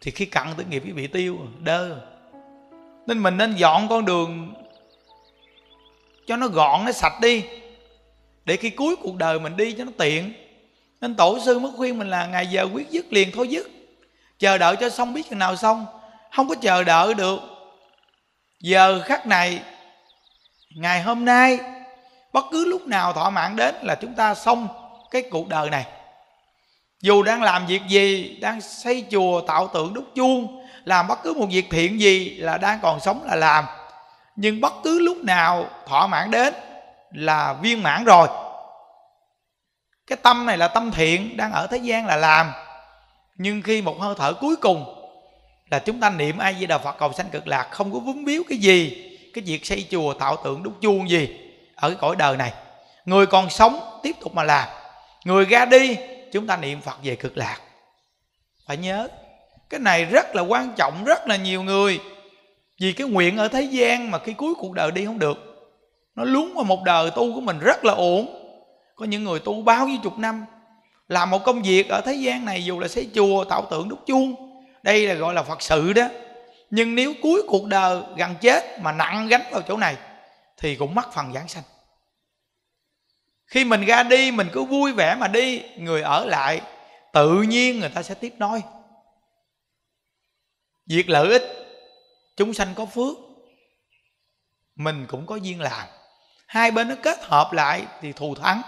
thì 0.00 0.10
khi 0.10 0.24
cận 0.24 0.42
tử 0.56 0.64
nghiệp 0.70 0.82
quý 0.86 0.92
vị 0.92 1.06
tiêu, 1.06 1.38
đơ. 1.60 2.00
Nên 3.06 3.22
mình 3.22 3.36
nên 3.36 3.54
dọn 3.54 3.88
con 3.88 4.04
đường 4.04 4.54
cho 6.26 6.36
nó 6.36 6.48
gọn, 6.48 6.84
nó 6.84 6.92
sạch 6.92 7.20
đi. 7.20 7.44
Để 8.44 8.56
khi 8.56 8.70
cuối 8.70 8.96
cuộc 8.96 9.16
đời 9.16 9.40
mình 9.40 9.56
đi 9.56 9.72
cho 9.72 9.84
nó 9.84 9.92
tiện. 9.98 10.32
Nên 11.00 11.14
tổ 11.14 11.38
sư 11.44 11.58
mới 11.58 11.72
khuyên 11.76 11.98
mình 11.98 12.10
là 12.10 12.26
ngày 12.26 12.46
giờ 12.46 12.68
quyết 12.72 12.90
dứt 12.90 13.12
liền 13.12 13.30
thôi 13.34 13.48
dứt 13.48 13.70
chờ 14.38 14.58
đợi 14.58 14.76
cho 14.76 14.90
xong 14.90 15.12
biết 15.14 15.30
chừng 15.30 15.38
nào 15.38 15.56
xong. 15.56 15.86
Không 16.36 16.48
có 16.48 16.54
chờ 16.54 16.84
đợi 16.84 17.14
được. 17.14 17.40
Giờ 18.60 19.00
khắc 19.04 19.26
này, 19.26 19.62
ngày 20.76 21.02
hôm 21.02 21.24
nay, 21.24 21.58
bất 22.32 22.44
cứ 22.52 22.64
lúc 22.64 22.86
nào 22.86 23.12
thọ 23.12 23.30
mạng 23.30 23.56
đến 23.56 23.74
là 23.82 23.94
chúng 23.94 24.14
ta 24.14 24.34
xong 24.34 24.68
cái 25.10 25.22
cuộc 25.30 25.48
đời 25.48 25.70
này. 25.70 25.86
Dù 27.00 27.22
đang 27.22 27.42
làm 27.42 27.66
việc 27.66 27.82
gì, 27.88 28.38
đang 28.40 28.60
xây 28.60 29.06
chùa, 29.10 29.40
tạo 29.40 29.68
tượng 29.68 29.94
đúc 29.94 30.04
chuông, 30.14 30.66
làm 30.84 31.08
bất 31.08 31.22
cứ 31.22 31.34
một 31.34 31.46
việc 31.50 31.66
thiện 31.70 32.00
gì 32.00 32.30
là 32.30 32.58
đang 32.58 32.78
còn 32.82 33.00
sống 33.00 33.24
là 33.24 33.34
làm. 33.34 33.64
Nhưng 34.36 34.60
bất 34.60 34.72
cứ 34.84 34.98
lúc 34.98 35.16
nào 35.16 35.66
thọ 35.86 36.06
mãn 36.06 36.30
đến 36.30 36.54
là 37.10 37.52
viên 37.52 37.82
mãn 37.82 38.04
rồi. 38.04 38.28
Cái 40.06 40.18
tâm 40.22 40.46
này 40.46 40.58
là 40.58 40.68
tâm 40.68 40.90
thiện, 40.90 41.36
đang 41.36 41.52
ở 41.52 41.66
thế 41.66 41.76
gian 41.76 42.06
là 42.06 42.16
làm 42.16 42.52
nhưng 43.34 43.62
khi 43.62 43.82
một 43.82 44.00
hơi 44.00 44.14
thở 44.18 44.32
cuối 44.32 44.56
cùng 44.56 44.84
là 45.70 45.78
chúng 45.78 46.00
ta 46.00 46.10
niệm 46.10 46.38
ai 46.38 46.56
di 46.60 46.66
đà 46.66 46.78
phật 46.78 46.96
cầu 46.98 47.12
sanh 47.12 47.30
cực 47.30 47.46
lạc, 47.46 47.68
không 47.70 47.92
có 47.92 47.98
vướng 47.98 48.24
biếu 48.24 48.42
cái 48.48 48.58
gì, 48.58 49.08
cái 49.34 49.44
việc 49.46 49.66
xây 49.66 49.86
chùa, 49.90 50.14
tạo 50.14 50.36
tượng, 50.44 50.62
đúc 50.62 50.72
chuông 50.80 51.10
gì 51.10 51.28
ở 51.74 51.88
cái 51.88 51.98
cõi 52.00 52.16
đời 52.16 52.36
này. 52.36 52.52
Người 53.04 53.26
còn 53.26 53.50
sống 53.50 54.00
tiếp 54.02 54.16
tục 54.20 54.34
mà 54.34 54.42
làm. 54.42 54.68
Người 55.24 55.44
ra 55.44 55.64
đi, 55.64 55.96
chúng 56.32 56.46
ta 56.46 56.56
niệm 56.56 56.80
phật 56.80 56.98
về 57.02 57.16
cực 57.16 57.36
lạc. 57.36 57.58
Phải 58.66 58.76
nhớ, 58.76 59.08
cái 59.70 59.80
này 59.80 60.04
rất 60.04 60.34
là 60.34 60.42
quan 60.42 60.72
trọng, 60.76 61.04
rất 61.04 61.28
là 61.28 61.36
nhiều 61.36 61.62
người. 61.62 62.00
Vì 62.80 62.92
cái 62.92 63.06
nguyện 63.06 63.36
ở 63.36 63.48
thế 63.48 63.62
gian 63.62 64.10
mà 64.10 64.18
khi 64.18 64.32
cuối 64.32 64.54
cuộc 64.58 64.72
đời 64.72 64.90
đi 64.90 65.04
không 65.04 65.18
được. 65.18 65.38
Nó 66.14 66.24
lún 66.24 66.54
vào 66.54 66.64
một 66.64 66.82
đời 66.84 67.10
tu 67.10 67.34
của 67.34 67.40
mình 67.40 67.58
rất 67.58 67.84
là 67.84 67.92
ổn 67.92 68.40
có 68.96 69.06
những 69.06 69.24
người 69.24 69.40
tu 69.40 69.62
bao 69.62 69.86
nhiêu 69.88 69.98
chục 70.02 70.18
năm 70.18 70.46
làm 71.08 71.30
một 71.30 71.44
công 71.44 71.62
việc 71.62 71.88
ở 71.88 72.00
thế 72.00 72.14
gian 72.14 72.44
này, 72.44 72.64
dù 72.64 72.80
là 72.80 72.88
xây 72.88 73.10
chùa, 73.14 73.44
tạo 73.44 73.66
tượng, 73.70 73.88
đúc 73.88 73.98
chuông, 74.06 74.34
đây 74.82 75.06
là 75.06 75.14
gọi 75.14 75.34
là 75.34 75.42
phật 75.42 75.62
sự 75.62 75.92
đó. 75.92 76.08
Nhưng 76.70 76.94
nếu 76.94 77.14
cuối 77.22 77.42
cuộc 77.48 77.66
đời 77.66 78.02
gần 78.16 78.34
chết 78.40 78.80
mà 78.80 78.92
nặng 78.92 79.28
gánh 79.28 79.42
vào 79.50 79.62
chỗ 79.62 79.76
này, 79.76 79.96
thì 80.56 80.76
cũng 80.76 80.94
mất 80.94 81.12
phần 81.12 81.32
giảng 81.32 81.48
sanh. 81.48 81.64
Khi 83.46 83.64
mình 83.64 83.84
ra 83.84 84.02
đi, 84.02 84.30
mình 84.30 84.48
cứ 84.52 84.64
vui 84.64 84.92
vẻ 84.92 85.14
mà 85.14 85.28
đi, 85.28 85.62
người 85.76 86.02
ở 86.02 86.24
lại, 86.24 86.60
tự 87.12 87.42
nhiên 87.42 87.80
người 87.80 87.88
ta 87.88 88.02
sẽ 88.02 88.14
tiếp 88.14 88.34
nối 88.38 88.62
việc 90.86 91.08
lợi 91.08 91.28
ích, 91.28 91.42
chúng 92.36 92.54
sanh 92.54 92.68
có 92.74 92.86
phước, 92.86 93.16
mình 94.76 95.06
cũng 95.08 95.26
có 95.26 95.36
duyên 95.36 95.60
làm 95.60 95.88
hai 96.46 96.70
bên 96.70 96.88
nó 96.88 96.94
kết 97.02 97.24
hợp 97.24 97.52
lại 97.52 97.86
thì 98.00 98.12
thù 98.12 98.34
thắng 98.34 98.62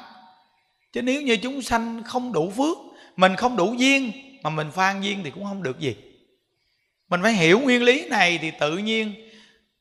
chứ 0.97 1.03
nếu 1.03 1.23
như 1.23 1.37
chúng 1.37 1.63
sanh 1.63 2.03
không 2.03 2.33
đủ 2.33 2.51
phước, 2.51 2.79
mình 3.17 3.37
không 3.37 3.57
đủ 3.57 3.75
duyên, 3.75 4.13
mà 4.43 4.51
mình 4.51 4.71
phan 4.71 5.01
duyên 5.01 5.25
thì 5.25 5.31
cũng 5.31 5.45
không 5.45 5.63
được 5.63 5.79
gì. 5.79 5.97
Mình 7.09 7.23
phải 7.23 7.33
hiểu 7.33 7.61
nguyên 7.61 7.83
lý 7.83 8.09
này 8.09 8.39
thì 8.39 8.51
tự 8.61 8.77
nhiên 8.79 9.15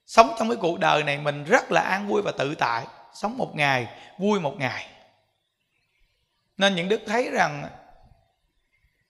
sống 0.05 0.35
trong 0.39 0.49
cái 0.49 0.57
cuộc 0.61 0.79
đời 0.79 1.03
này 1.03 1.17
mình 1.17 1.43
rất 1.43 1.71
là 1.71 1.81
an 1.81 2.07
vui 2.07 2.21
và 2.21 2.31
tự 2.37 2.55
tại. 2.55 2.85
Sống 3.13 3.37
một 3.37 3.55
ngày, 3.55 3.87
vui 4.17 4.39
một 4.39 4.55
ngày. 4.57 4.87
Nên 6.57 6.75
những 6.75 6.89
đức 6.89 7.01
thấy 7.07 7.29
rằng 7.31 7.69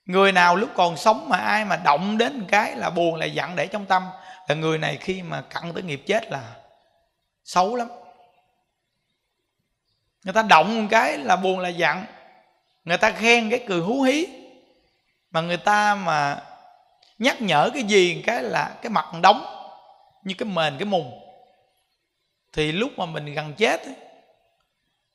người 0.06 0.32
nào 0.32 0.56
lúc 0.56 0.70
còn 0.76 0.98
sống 0.98 1.30
mà 1.30 1.38
ai 1.38 1.66
mà 1.66 1.76
động 1.76 2.18
đến 2.18 2.46
cái 2.48 2.76
là 2.76 2.90
buồn, 2.90 3.16
là 3.16 3.26
giận 3.26 3.56
để 3.56 3.68
trong 3.68 3.86
tâm, 3.86 4.04
là 4.48 4.56
người 4.56 4.78
này 4.78 4.98
khi 5.02 5.22
mà 5.22 5.42
cận 5.42 5.74
tới 5.74 5.84
nghiệp 5.84 6.04
chết 6.06 6.32
là 6.32 6.56
xấu 7.44 7.76
lắm 7.76 7.88
người 10.26 10.34
ta 10.34 10.42
động 10.42 10.82
một 10.82 10.88
cái 10.92 11.18
là 11.18 11.36
buồn 11.36 11.60
là 11.60 11.70
giận. 11.70 12.06
Người 12.84 12.98
ta 12.98 13.12
khen 13.12 13.50
cái 13.50 13.66
cười 13.68 13.80
hú 13.80 14.02
hí. 14.02 14.28
Mà 15.32 15.42
người 15.42 15.58
ta 15.58 15.96
mà 15.96 16.44
nhắc 17.18 17.42
nhở 17.42 17.70
cái 17.74 17.84
gì 17.84 18.24
cái 18.26 18.44
là 18.44 18.80
cái 18.82 18.90
mặt 18.90 19.06
đóng 19.22 19.46
như 20.24 20.36
cái 20.38 20.50
mền 20.50 20.78
cái 20.78 20.86
mùng. 20.86 21.22
Thì 22.54 22.72
lúc 22.72 22.92
mà 22.98 23.06
mình 23.06 23.34
gần 23.34 23.54
chết 23.54 23.82
ấy, 23.82 23.96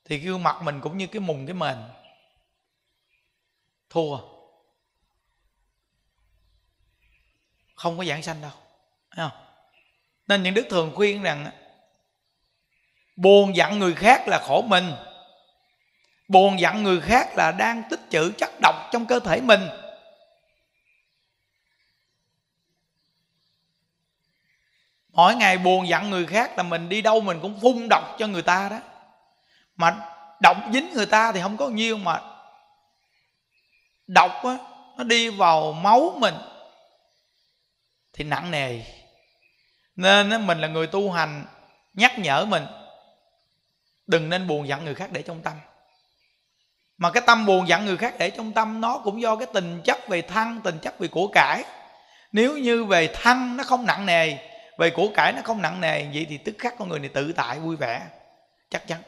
thì 0.04 0.18
gương 0.18 0.42
mặt 0.42 0.62
mình 0.62 0.80
cũng 0.80 0.98
như 0.98 1.06
cái 1.06 1.20
mùng 1.20 1.46
cái 1.46 1.54
mền. 1.54 1.76
Thua. 3.90 4.18
Không 7.74 7.98
có 7.98 8.04
giảng 8.04 8.22
sanh 8.22 8.40
đâu. 8.42 8.52
Thấy 9.10 9.28
không? 9.28 9.46
nên 10.26 10.42
những 10.42 10.54
đức 10.54 10.66
thường 10.70 10.92
khuyên 10.94 11.22
rằng 11.22 11.50
buồn 13.16 13.56
giận 13.56 13.78
người 13.78 13.94
khác 13.94 14.28
là 14.28 14.38
khổ 14.38 14.62
mình. 14.62 14.92
Buồn 16.28 16.60
giận 16.60 16.82
người 16.82 17.00
khác 17.00 17.28
là 17.36 17.52
đang 17.52 17.82
tích 17.90 18.00
trữ 18.10 18.32
chất 18.38 18.50
độc 18.62 18.74
trong 18.92 19.06
cơ 19.06 19.20
thể 19.20 19.40
mình. 19.40 19.68
Mỗi 25.12 25.34
ngày 25.34 25.58
buồn 25.58 25.88
giận 25.88 26.10
người 26.10 26.26
khác 26.26 26.56
là 26.56 26.62
mình 26.62 26.88
đi 26.88 27.02
đâu 27.02 27.20
mình 27.20 27.38
cũng 27.42 27.60
phun 27.60 27.86
độc 27.90 28.16
cho 28.18 28.26
người 28.26 28.42
ta 28.42 28.68
đó. 28.68 28.80
Mà 29.76 29.96
độc 30.40 30.56
dính 30.72 30.92
người 30.94 31.06
ta 31.06 31.32
thì 31.32 31.40
không 31.40 31.56
có 31.56 31.68
nhiêu 31.68 31.96
mà 31.96 32.20
độc 34.06 34.30
á, 34.44 34.58
nó 34.96 35.04
đi 35.04 35.28
vào 35.28 35.72
máu 35.72 36.14
mình 36.18 36.34
thì 38.12 38.24
nặng 38.24 38.50
nề. 38.50 38.80
Nên 39.96 40.46
mình 40.46 40.60
là 40.60 40.68
người 40.68 40.86
tu 40.86 41.10
hành 41.10 41.44
nhắc 41.94 42.18
nhở 42.18 42.44
mình 42.44 42.66
đừng 44.10 44.28
nên 44.28 44.46
buồn 44.46 44.68
giận 44.68 44.84
người 44.84 44.94
khác 44.94 45.12
để 45.12 45.22
trong 45.22 45.42
tâm. 45.42 45.56
Mà 46.98 47.10
cái 47.10 47.22
tâm 47.26 47.46
buồn 47.46 47.68
giận 47.68 47.84
người 47.86 47.96
khác 47.96 48.14
để 48.18 48.30
trong 48.30 48.52
tâm, 48.52 48.80
nó 48.80 49.00
cũng 49.04 49.20
do 49.20 49.36
cái 49.36 49.48
tình 49.52 49.80
chấp 49.84 49.98
về 50.08 50.22
thân, 50.22 50.60
tình 50.64 50.78
chấp 50.78 50.94
về 50.98 51.08
của 51.08 51.28
cải. 51.32 51.64
Nếu 52.32 52.58
như 52.58 52.84
về 52.84 53.08
thân 53.14 53.56
nó 53.56 53.64
không 53.64 53.86
nặng 53.86 54.06
nề, 54.06 54.36
về 54.78 54.90
của 54.90 55.08
cải 55.14 55.32
nó 55.32 55.42
không 55.44 55.62
nặng 55.62 55.80
nề, 55.80 56.04
vậy 56.04 56.26
thì 56.28 56.38
tức 56.38 56.54
khắc 56.58 56.74
con 56.78 56.88
người 56.88 56.98
này 56.98 57.08
tự 57.08 57.32
tại, 57.32 57.58
vui 57.58 57.76
vẻ. 57.76 58.02
Chắc 58.70 58.86
chắn. 58.86 59.02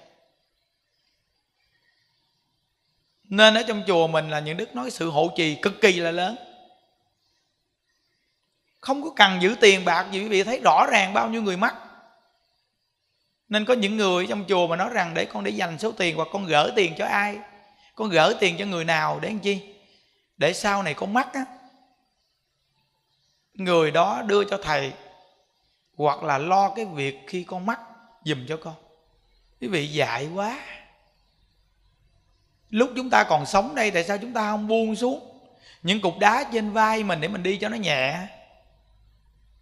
Nên 3.25 3.55
ở 3.55 3.63
trong 3.63 3.83
chùa 3.87 4.07
mình 4.07 4.31
là 4.31 4.41
những 4.41 4.57
đức 4.57 4.75
nói 4.75 4.91
sự 4.91 5.11
hộ 5.11 5.31
trì 5.37 5.55
cực 5.55 5.81
kỳ 5.81 5.93
là 5.93 6.11
lớn. 6.11 6.37
Không 8.81 9.03
có 9.03 9.11
cần 9.17 9.43
giữ 9.43 9.57
tiền 9.61 9.85
bạc 9.85 10.07
gì, 10.13 10.21
quý 10.21 10.29
vị 10.29 10.43
thấy 10.43 10.61
rõ 10.61 10.87
ràng 10.87 11.15
bao 11.15 11.29
nhiêu 11.29 11.43
người 11.43 11.57
mắc 11.57 11.75
nên 13.53 13.65
có 13.65 13.75
những 13.75 13.97
người 13.97 14.27
trong 14.27 14.45
chùa 14.49 14.67
mà 14.67 14.77
nói 14.77 14.91
rằng, 14.93 15.15
để 15.15 15.25
con 15.25 15.45
để 15.45 15.51
dành 15.51 15.79
số 15.79 15.93
tiền 15.93 16.17
hoặc 16.17 16.29
con 16.33 16.47
gỡ 16.47 16.73
tiền 16.77 16.95
cho 16.99 17.07
ai? 17.07 17.39
Con 17.95 18.11
gỡ 18.11 18.37
tiền 18.41 18.57
cho 18.59 18.65
người 18.65 18.85
nào 18.85 19.19
để 19.21 19.29
làm 19.29 19.39
chi? 19.39 19.75
Để 20.37 20.53
sau 20.53 20.83
này 20.83 20.95
con 20.95 21.13
mắc 21.13 21.35
á. 21.35 21.45
Người 23.55 23.91
đó 23.91 24.23
đưa 24.27 24.45
cho 24.45 24.59
thầy, 24.63 24.93
hoặc 25.97 26.23
là 26.23 26.39
lo 26.39 26.73
cái 26.77 26.85
việc 26.85 27.19
khi 27.27 27.45
con 27.45 27.67
mắc 27.67 27.81
dùm 28.25 28.47
cho 28.49 28.57
con. 28.57 28.75
Quý 29.61 29.69
vị 29.69 29.87
dại 29.87 30.29
quá. 30.35 30.59
Lúc 32.71 32.91
chúng 32.97 33.11
ta 33.11 33.25
còn 33.25 33.47
sống 33.47 33.75
đây, 33.75 33.91
tại 33.91 34.05
sao 34.05 34.19
chúng 34.19 34.33
ta 34.33 34.51
không 34.51 34.69
buông 34.69 34.97
xuống 34.97 35.41
những 35.83 36.01
cục 36.01 36.19
đá 36.19 36.45
trên 36.53 36.71
vai 36.71 37.05
mình 37.05 37.21
để 37.21 37.29
mình 37.29 37.43
đi 37.43 37.57
cho 37.57 37.69
nó 37.69 37.77
nhẹ? 37.77 38.19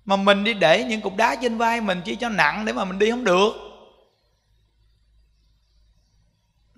Mà 0.05 0.17
mình 0.17 0.45
đi 0.45 0.55
để 0.55 0.85
những 0.85 1.01
cục 1.01 1.17
đá 1.17 1.37
trên 1.43 1.59
vai 1.59 1.81
mình 1.81 2.03
chỉ 2.05 2.17
cho 2.17 2.29
nặng 2.29 2.65
để 2.65 2.73
mà 2.73 2.85
mình 2.85 2.99
đi 2.99 3.11
không 3.11 3.25
được. 3.25 3.70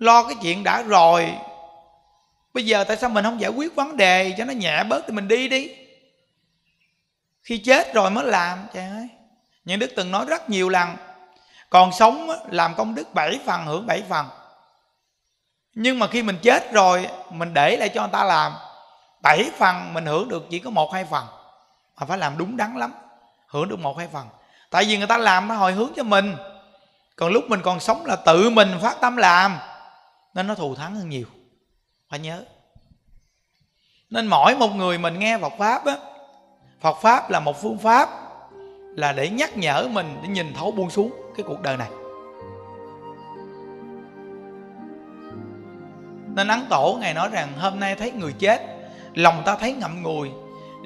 Lo 0.03 0.23
cái 0.23 0.35
chuyện 0.41 0.63
đã 0.63 0.81
rồi. 0.81 1.33
Bây 2.53 2.65
giờ 2.65 2.83
tại 2.83 2.97
sao 2.97 3.09
mình 3.09 3.23
không 3.23 3.41
giải 3.41 3.51
quyết 3.51 3.75
vấn 3.75 3.97
đề 3.97 4.35
cho 4.37 4.45
nó 4.45 4.53
nhẹ 4.53 4.83
bớt 4.83 5.03
thì 5.07 5.13
mình 5.13 5.27
đi 5.27 5.47
đi? 5.49 5.75
Khi 7.43 7.57
chết 7.57 7.93
rồi 7.93 8.11
mới 8.11 8.25
làm, 8.25 8.67
trời 8.73 8.89
ơi. 8.89 9.07
Những 9.65 9.79
đức 9.79 9.91
từng 9.95 10.11
nói 10.11 10.25
rất 10.25 10.49
nhiều 10.49 10.69
lần, 10.69 10.95
còn 11.69 11.91
sống 11.91 12.29
làm 12.49 12.75
công 12.75 12.95
đức 12.95 13.13
bảy 13.13 13.39
phần, 13.45 13.65
hưởng 13.65 13.87
bảy 13.87 14.03
phần. 14.09 14.25
Nhưng 15.73 15.99
mà 15.99 16.07
khi 16.07 16.21
mình 16.23 16.37
chết 16.41 16.73
rồi, 16.73 17.07
mình 17.29 17.53
để 17.53 17.77
lại 17.77 17.89
cho 17.89 18.01
người 18.01 18.09
ta 18.13 18.23
làm, 18.23 18.53
bảy 19.21 19.49
phần 19.57 19.93
mình 19.93 20.05
hưởng 20.05 20.29
được 20.29 20.47
chỉ 20.49 20.59
có 20.59 20.69
một 20.69 20.93
hai 20.93 21.05
phần, 21.05 21.25
mà 21.99 22.05
phải 22.05 22.17
làm 22.17 22.37
đúng 22.37 22.57
đắn 22.57 22.77
lắm, 22.77 22.93
hưởng 23.47 23.69
được 23.69 23.79
một 23.79 23.97
hai 23.97 24.07
phần. 24.13 24.27
Tại 24.69 24.85
vì 24.85 24.97
người 24.97 25.07
ta 25.07 25.17
làm 25.17 25.47
nó 25.47 25.55
hồi 25.55 25.71
hướng 25.71 25.91
cho 25.95 26.03
mình, 26.03 26.35
còn 27.15 27.31
lúc 27.31 27.43
mình 27.47 27.61
còn 27.63 27.79
sống 27.79 28.05
là 28.05 28.15
tự 28.15 28.49
mình 28.49 28.77
phát 28.81 29.01
tâm 29.01 29.17
làm 29.17 29.57
nên 30.33 30.47
nó 30.47 30.55
thù 30.55 30.75
thắng 30.75 30.95
hơn 30.95 31.09
nhiều. 31.09 31.25
Phải 32.09 32.19
nhớ. 32.19 32.43
Nên 34.09 34.27
mỗi 34.27 34.55
một 34.55 34.75
người 34.75 34.97
mình 34.97 35.19
nghe 35.19 35.37
Phật 35.37 35.53
pháp 35.59 35.85
á, 35.85 35.97
Phật 36.81 36.97
pháp 37.01 37.29
là 37.29 37.39
một 37.39 37.61
phương 37.61 37.77
pháp 37.77 38.09
là 38.95 39.13
để 39.13 39.29
nhắc 39.29 39.57
nhở 39.57 39.87
mình 39.91 40.17
để 40.21 40.27
nhìn 40.27 40.53
thấu 40.53 40.71
buông 40.71 40.89
xuống 40.89 41.11
cái 41.37 41.45
cuộc 41.47 41.61
đời 41.61 41.77
này. 41.77 41.89
Nên 46.35 46.47
ấn 46.47 46.59
tổ 46.69 46.97
ngài 47.01 47.13
nói 47.13 47.29
rằng, 47.31 47.53
hôm 47.59 47.79
nay 47.79 47.95
thấy 47.95 48.11
người 48.11 48.33
chết, 48.39 48.61
lòng 49.13 49.41
ta 49.45 49.55
thấy 49.55 49.73
ngậm 49.73 50.03
ngùi, 50.03 50.29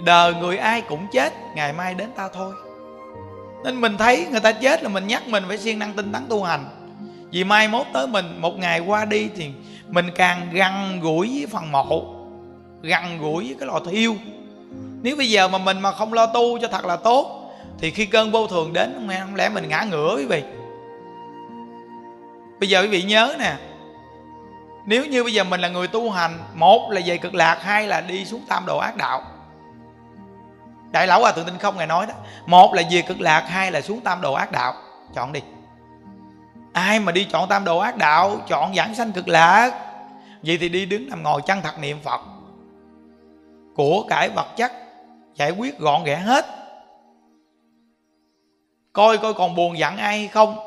đời 0.06 0.34
người 0.34 0.58
ai 0.58 0.82
cũng 0.82 1.08
chết, 1.12 1.34
ngày 1.56 1.74
mai 1.74 1.94
đến 1.94 2.10
ta 2.16 2.30
thôi. 2.34 2.54
Nên 3.64 3.82
mình 3.82 3.98
thấy 3.98 4.28
người 4.32 4.40
ta 4.40 4.52
chết 4.52 4.84
là 4.84 4.90
mình 4.90 5.08
nhắc 5.08 5.28
mình 5.28 5.44
phải 5.48 5.58
siêng 5.58 5.80
năng 5.80 5.94
tinh 5.94 6.12
tấn 6.14 6.26
tu 6.30 6.44
hành 6.44 6.66
vì 7.32 7.44
mai 7.44 7.68
mốt 7.68 7.88
tới 7.94 8.08
mình, 8.08 8.42
một 8.42 8.58
ngày 8.58 8.80
qua 8.80 9.06
đi 9.06 9.30
thì 9.36 9.52
mình 9.88 10.10
càng 10.16 10.50
gần 10.54 11.00
gũi 11.00 11.28
với 11.28 11.48
phần 11.52 11.72
mộ 11.72 12.14
gần 12.82 13.18
gũi 13.20 13.46
với 13.46 13.56
cái 13.60 13.68
lò 13.68 13.80
thiêu. 13.80 14.16
Nếu 15.02 15.16
bây 15.16 15.30
giờ 15.30 15.48
mà 15.48 15.58
mình 15.58 15.80
mà 15.80 15.92
không 15.92 16.14
lo 16.14 16.26
tu 16.26 16.60
cho 16.60 16.68
thật 16.68 16.86
là 16.86 16.96
tốt, 16.96 17.52
thì 17.80 17.92
khi 17.92 18.06
cơn 18.06 18.32
vô 18.32 18.48
thường 18.48 18.74
đến 18.74 19.10
không 19.20 19.36
lẽ 19.36 19.50
mình 19.50 19.70
ngã 19.70 19.86
ngửa 19.90 20.16
quý 20.18 20.26
vị? 20.26 20.44
Bây 22.60 22.70
giờ 22.70 22.82
quý 22.82 22.88
vị 22.88 23.02
nhớ 23.02 23.36
nè, 23.40 23.56
nếu 24.86 25.06
như 25.06 25.24
bây 25.24 25.34
giờ 25.34 25.44
mình 25.44 25.62
là 25.62 25.68
người 25.68 25.88
tu 25.88 26.10
hành, 26.10 26.38
một 26.54 26.92
là 26.92 27.02
về 27.06 27.18
cực 27.18 27.36
lạc, 27.36 27.64
hai 27.64 27.88
là 27.88 28.02
đi 28.02 28.26
xuống 28.26 28.42
tam 28.50 28.66
độ 28.66 28.78
ác 28.78 28.98
đạo. 28.98 29.22
Đại 30.92 31.08
lão 31.08 31.20
hòa 31.20 31.32
thượng 31.32 31.46
tinh 31.46 31.58
không 31.58 31.78
ngài 31.78 31.88
nói 31.88 32.06
đó, 32.06 32.14
một 32.46 32.74
là 32.74 32.84
về 32.92 33.02
cực 33.02 33.22
lạc, 33.22 33.44
hai 33.50 33.72
là 33.72 33.82
xuống 33.82 34.02
tam 34.02 34.22
độ 34.22 34.34
ác 34.34 34.52
đạo. 34.52 34.74
Chọn 35.16 35.34
đi 35.34 35.42
ai 36.74 37.00
mà 37.00 37.12
đi 37.12 37.28
chọn 37.32 37.50
tam 37.50 37.66
đồ 37.66 37.78
ác 37.78 37.98
đạo, 37.98 38.42
chọn 38.48 38.76
giảng 38.76 38.96
sanh 38.96 39.12
cực 39.12 39.28
lạc? 39.28 39.72
Vậy 40.42 40.58
thì 40.58 40.70
đi 40.70 40.86
đứng 40.86 41.10
nằm 41.10 41.24
ngồi 41.24 41.42
chăng 41.46 41.62
thật 41.62 41.80
niệm 41.80 41.98
phật. 42.04 42.22
Của 43.76 44.06
cải 44.10 44.30
vật 44.30 44.48
chất, 44.58 44.72
giải 45.36 45.52
quyết 45.52 45.80
gọn 45.80 46.04
ghẽ 46.04 46.16
hết. 46.16 46.46
Coi 48.94 49.18
coi 49.18 49.34
còn 49.34 49.56
buồn 49.56 49.78
giận 49.78 49.98
ai 49.98 50.18
hay 50.18 50.28
không? 50.28 50.58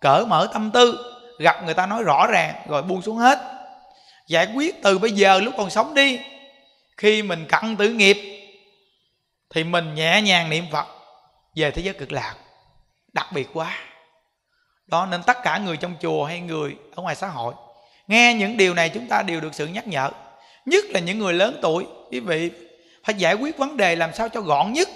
Cởi 0.00 0.26
mở 0.26 0.48
tâm 0.52 0.70
tư, 0.70 0.98
gặp 1.38 1.64
người 1.64 1.74
ta 1.74 1.86
nói 1.86 2.02
rõ 2.02 2.26
ràng, 2.26 2.54
rồi 2.68 2.82
buông 2.82 3.02
xuống 3.02 3.16
hết. 3.16 3.38
Giải 4.28 4.48
quyết 4.54 4.82
từ 4.82 4.98
bây 4.98 5.12
giờ 5.12 5.40
lúc 5.40 5.54
còn 5.56 5.70
sống 5.70 5.94
đi. 5.94 6.20
Khi 6.96 7.22
mình 7.22 7.46
cặn 7.48 7.76
tử 7.76 7.92
nghiệp, 7.92 8.16
thì 9.50 9.64
mình 9.64 9.94
nhẹ 9.94 10.22
nhàng 10.22 10.50
niệm 10.50 10.64
phật 10.72 10.86
về 11.54 11.70
thế 11.70 11.82
giới 11.82 11.94
cực 11.94 12.12
lạc. 12.12 12.34
Đặc 13.12 13.26
biệt 13.32 13.48
quá 13.52 13.78
đó, 14.86 15.06
nên 15.06 15.22
tất 15.22 15.42
cả 15.42 15.58
người 15.58 15.76
trong 15.76 15.94
chùa 16.00 16.24
hay 16.24 16.40
người 16.40 16.76
ở 16.94 17.02
ngoài 17.02 17.14
xã 17.14 17.28
hội, 17.28 17.54
nghe 18.08 18.34
những 18.34 18.56
điều 18.56 18.74
này 18.74 18.88
chúng 18.88 19.08
ta 19.08 19.22
đều 19.22 19.40
được 19.40 19.54
sự 19.54 19.66
nhắc 19.66 19.88
nhở. 19.88 20.10
Nhất 20.66 20.84
là 20.84 21.00
những 21.00 21.18
người 21.18 21.34
lớn 21.34 21.58
tuổi, 21.62 21.86
quý 22.10 22.20
vị, 22.20 22.50
phải 23.04 23.14
giải 23.14 23.34
quyết 23.34 23.58
vấn 23.58 23.76
đề 23.76 23.96
làm 23.96 24.14
sao 24.14 24.28
cho 24.28 24.40
gọn 24.40 24.72
nhất. 24.72 24.88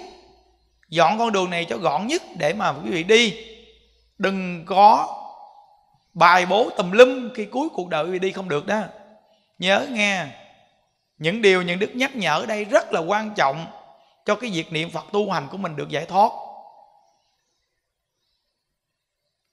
Dọn 0.89 1.19
con 1.19 1.31
đường 1.31 1.49
này 1.49 1.65
cho 1.65 1.77
gọn 1.77 2.07
nhất 2.07 2.21
để 2.37 2.53
mà 2.53 2.69
quý 2.69 2.91
vị 2.91 3.03
đi. 3.03 3.33
Đừng 4.17 4.65
có 4.65 5.17
bài 6.13 6.45
bố 6.45 6.69
tùm 6.69 6.91
lum 6.91 7.29
khi 7.35 7.45
cuối 7.45 7.69
cuộc 7.73 7.89
đời 7.89 8.05
quý 8.05 8.11
vị 8.11 8.19
đi 8.19 8.31
không 8.31 8.49
được 8.49 8.67
đó. 8.67 8.81
Nhớ 9.59 9.87
nghe, 9.91 10.25
những 11.17 11.41
điều 11.41 11.61
những 11.61 11.79
đức 11.79 11.95
nhắc 11.95 12.15
nhở 12.15 12.39
ở 12.39 12.45
đây 12.45 12.65
rất 12.65 12.93
là 12.93 12.99
quan 12.99 13.31
trọng 13.35 13.65
cho 14.25 14.35
cái 14.35 14.49
việc 14.49 14.73
niệm 14.73 14.89
phật 14.89 15.05
tu 15.11 15.31
hành 15.31 15.47
của 15.51 15.57
mình 15.57 15.75
được 15.75 15.89
giải 15.89 16.05
thoát. 16.05 16.31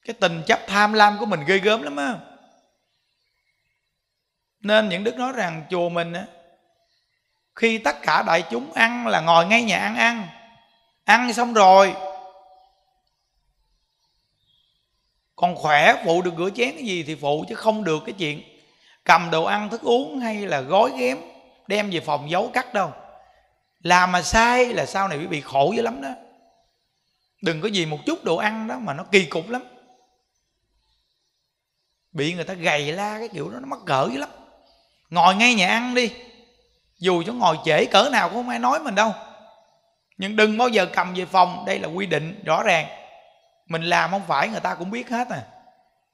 Cái 0.08 0.14
tình 0.20 0.42
chấp 0.46 0.60
tham 0.66 0.92
lam 0.92 1.18
của 1.18 1.26
mình 1.26 1.40
ghê 1.46 1.58
gớm 1.58 1.82
lắm 1.82 1.96
á. 1.96 2.14
Nên 4.60 4.88
những 4.88 5.04
đức 5.04 5.16
nói 5.16 5.32
rằng 5.32 5.66
chùa 5.70 5.88
mình 5.88 6.12
á, 6.12 6.26
khi 7.54 7.78
tất 7.78 7.96
cả 8.02 8.22
đại 8.26 8.42
chúng 8.50 8.72
ăn 8.72 9.06
là 9.06 9.20
ngồi 9.20 9.46
ngay 9.46 9.62
nhà 9.62 9.78
ăn 9.78 9.96
ăn. 9.96 10.28
Ăn 11.04 11.32
xong 11.32 11.52
rồi, 11.52 11.94
còn 15.36 15.56
khỏe, 15.56 16.02
phụ 16.04 16.22
được 16.22 16.34
rửa 16.38 16.50
chén 16.54 16.74
cái 16.74 16.84
gì 16.84 17.02
thì 17.02 17.14
phụ 17.14 17.44
chứ 17.48 17.54
không 17.54 17.84
được 17.84 18.02
cái 18.06 18.14
chuyện 18.18 18.42
cầm 19.04 19.30
đồ 19.30 19.44
ăn 19.44 19.68
thức 19.68 19.82
uống 19.82 20.18
hay 20.18 20.36
là 20.36 20.60
gói 20.60 20.92
ghém, 20.98 21.18
đem 21.66 21.90
về 21.90 22.00
phòng 22.00 22.30
giấu 22.30 22.50
cắt 22.54 22.74
đâu. 22.74 22.92
Làm 23.82 24.12
mà 24.12 24.22
sai 24.22 24.66
là 24.66 24.86
sau 24.86 25.08
này 25.08 25.18
bị 25.18 25.40
khổ 25.40 25.72
dữ 25.76 25.82
lắm 25.82 26.02
đó. 26.02 26.10
Đừng 27.42 27.60
có 27.60 27.68
gì 27.68 27.86
một 27.86 27.98
chút 28.06 28.24
đồ 28.24 28.36
ăn 28.36 28.68
đó 28.68 28.78
mà 28.78 28.94
nó 28.94 29.04
kỳ 29.12 29.24
cục 29.24 29.48
lắm 29.48 29.62
bị 32.18 32.34
người 32.34 32.44
ta 32.44 32.54
gầy 32.54 32.92
la 32.92 33.18
cái 33.18 33.28
kiểu 33.28 33.50
đó, 33.50 33.58
nó 33.60 33.66
mắc 33.66 33.78
cỡ 33.86 34.08
dữ 34.12 34.18
lắm. 34.18 34.28
Ngồi 35.10 35.34
ngay 35.34 35.54
nhà 35.54 35.68
ăn 35.68 35.94
đi. 35.94 36.10
Dù 36.98 37.22
cho 37.26 37.32
ngồi 37.32 37.58
trễ 37.64 37.84
cỡ 37.84 38.08
nào 38.12 38.28
cũng 38.28 38.38
không 38.38 38.48
ai 38.48 38.58
nói 38.58 38.80
mình 38.80 38.94
đâu. 38.94 39.12
Nhưng 40.16 40.36
đừng 40.36 40.58
bao 40.58 40.68
giờ 40.68 40.86
cầm 40.86 41.14
về 41.14 41.24
phòng. 41.24 41.64
Đây 41.66 41.78
là 41.78 41.88
quy 41.88 42.06
định 42.06 42.42
rõ 42.44 42.62
ràng. 42.62 42.86
Mình 43.66 43.82
làm 43.82 44.10
không 44.10 44.22
phải, 44.26 44.48
người 44.48 44.60
ta 44.60 44.74
cũng 44.74 44.90
biết 44.90 45.08
hết 45.10 45.28
à. 45.28 45.42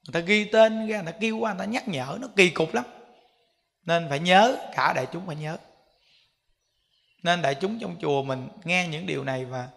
Người 0.07 0.13
ta 0.13 0.21
ghi 0.21 0.45
tên 0.45 0.89
ra, 0.89 0.97
người 0.97 1.13
ta 1.13 1.19
kêu 1.21 1.39
qua, 1.39 1.53
người 1.53 1.67
ta 1.67 1.73
nhắc 1.73 1.89
nhở. 1.89 2.19
Nó 2.21 2.29
kỳ 2.37 2.51
cục 2.51 2.75
lắm. 2.75 2.85
Nên 3.85 4.07
phải 4.09 4.19
nhớ, 4.19 4.57
cả 4.75 4.93
đại 4.93 5.07
chúng 5.13 5.27
phải 5.27 5.37
nhớ. 5.37 5.57
Nên 7.23 7.43
đại 7.43 7.55
chúng 7.55 7.79
trong 7.81 7.97
chùa 8.01 8.23
mình 8.23 8.49
nghe 8.65 8.89
những 8.89 9.07
điều 9.07 9.25
này 9.25 9.45
và 9.45 9.69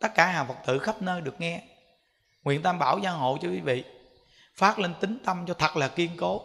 tất 0.00 0.14
cả 0.14 0.26
hàng 0.26 0.48
phật 0.48 0.56
tử 0.66 0.78
khắp 0.78 1.02
nơi 1.02 1.20
được 1.20 1.40
nghe. 1.40 1.60
Nguyện 2.42 2.62
tam 2.62 2.78
bảo 2.78 2.98
gia 2.98 3.10
hộ 3.10 3.38
cho 3.42 3.48
quý 3.48 3.60
vị 3.60 3.84
phát 4.56 4.78
lên 4.78 4.94
tính 5.00 5.18
tâm 5.24 5.44
cho 5.46 5.54
thật 5.54 5.76
là 5.76 5.88
kiên 5.88 6.10
cố, 6.16 6.42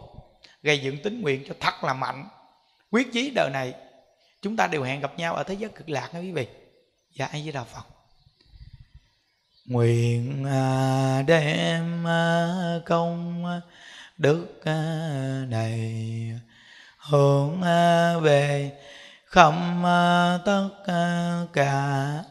gây 0.62 0.78
dựng 0.78 1.02
tính 1.02 1.20
nguyện 1.20 1.44
cho 1.48 1.54
thật 1.60 1.84
là 1.84 1.94
mạnh. 1.94 2.28
Quyết 2.90 3.12
chí 3.12 3.32
đời 3.34 3.50
này, 3.52 3.74
chúng 4.42 4.56
ta 4.56 4.66
đều 4.66 4.82
hẹn 4.82 5.00
gặp 5.00 5.12
nhau 5.16 5.34
ở 5.34 5.42
thế 5.42 5.54
giới 5.54 5.70
cực 5.70 5.88
lạc 5.88 6.14
nha 6.14 6.20
quý 6.20 6.32
vị. 6.32 6.46
Dạ 7.10 7.26
ai 7.26 7.42
với 7.42 7.52
đạo 7.52 7.66
phật. 7.72 7.86
Nguyện 9.66 10.44
à, 10.44 11.22
đem 11.26 12.06
à, 12.06 12.78
công 12.86 13.44
đức 14.18 14.60
à, 14.64 15.44
này 15.48 16.40
hướng 16.98 17.60
về 18.22 18.72
khắp 19.26 19.54
tất 20.44 20.68
cả 21.52 22.24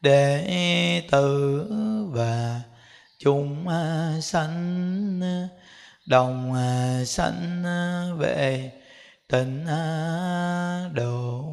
đệ 0.00 1.08
tử 1.10 1.66
và 2.12 2.60
chúng 3.22 3.68
à, 3.68 4.12
sanh 4.20 5.20
à, 5.22 5.48
đồng 6.06 6.54
à, 6.54 7.04
sanh 7.04 7.64
về 8.18 8.70
tịnh 9.28 9.66
độ. 10.94 11.44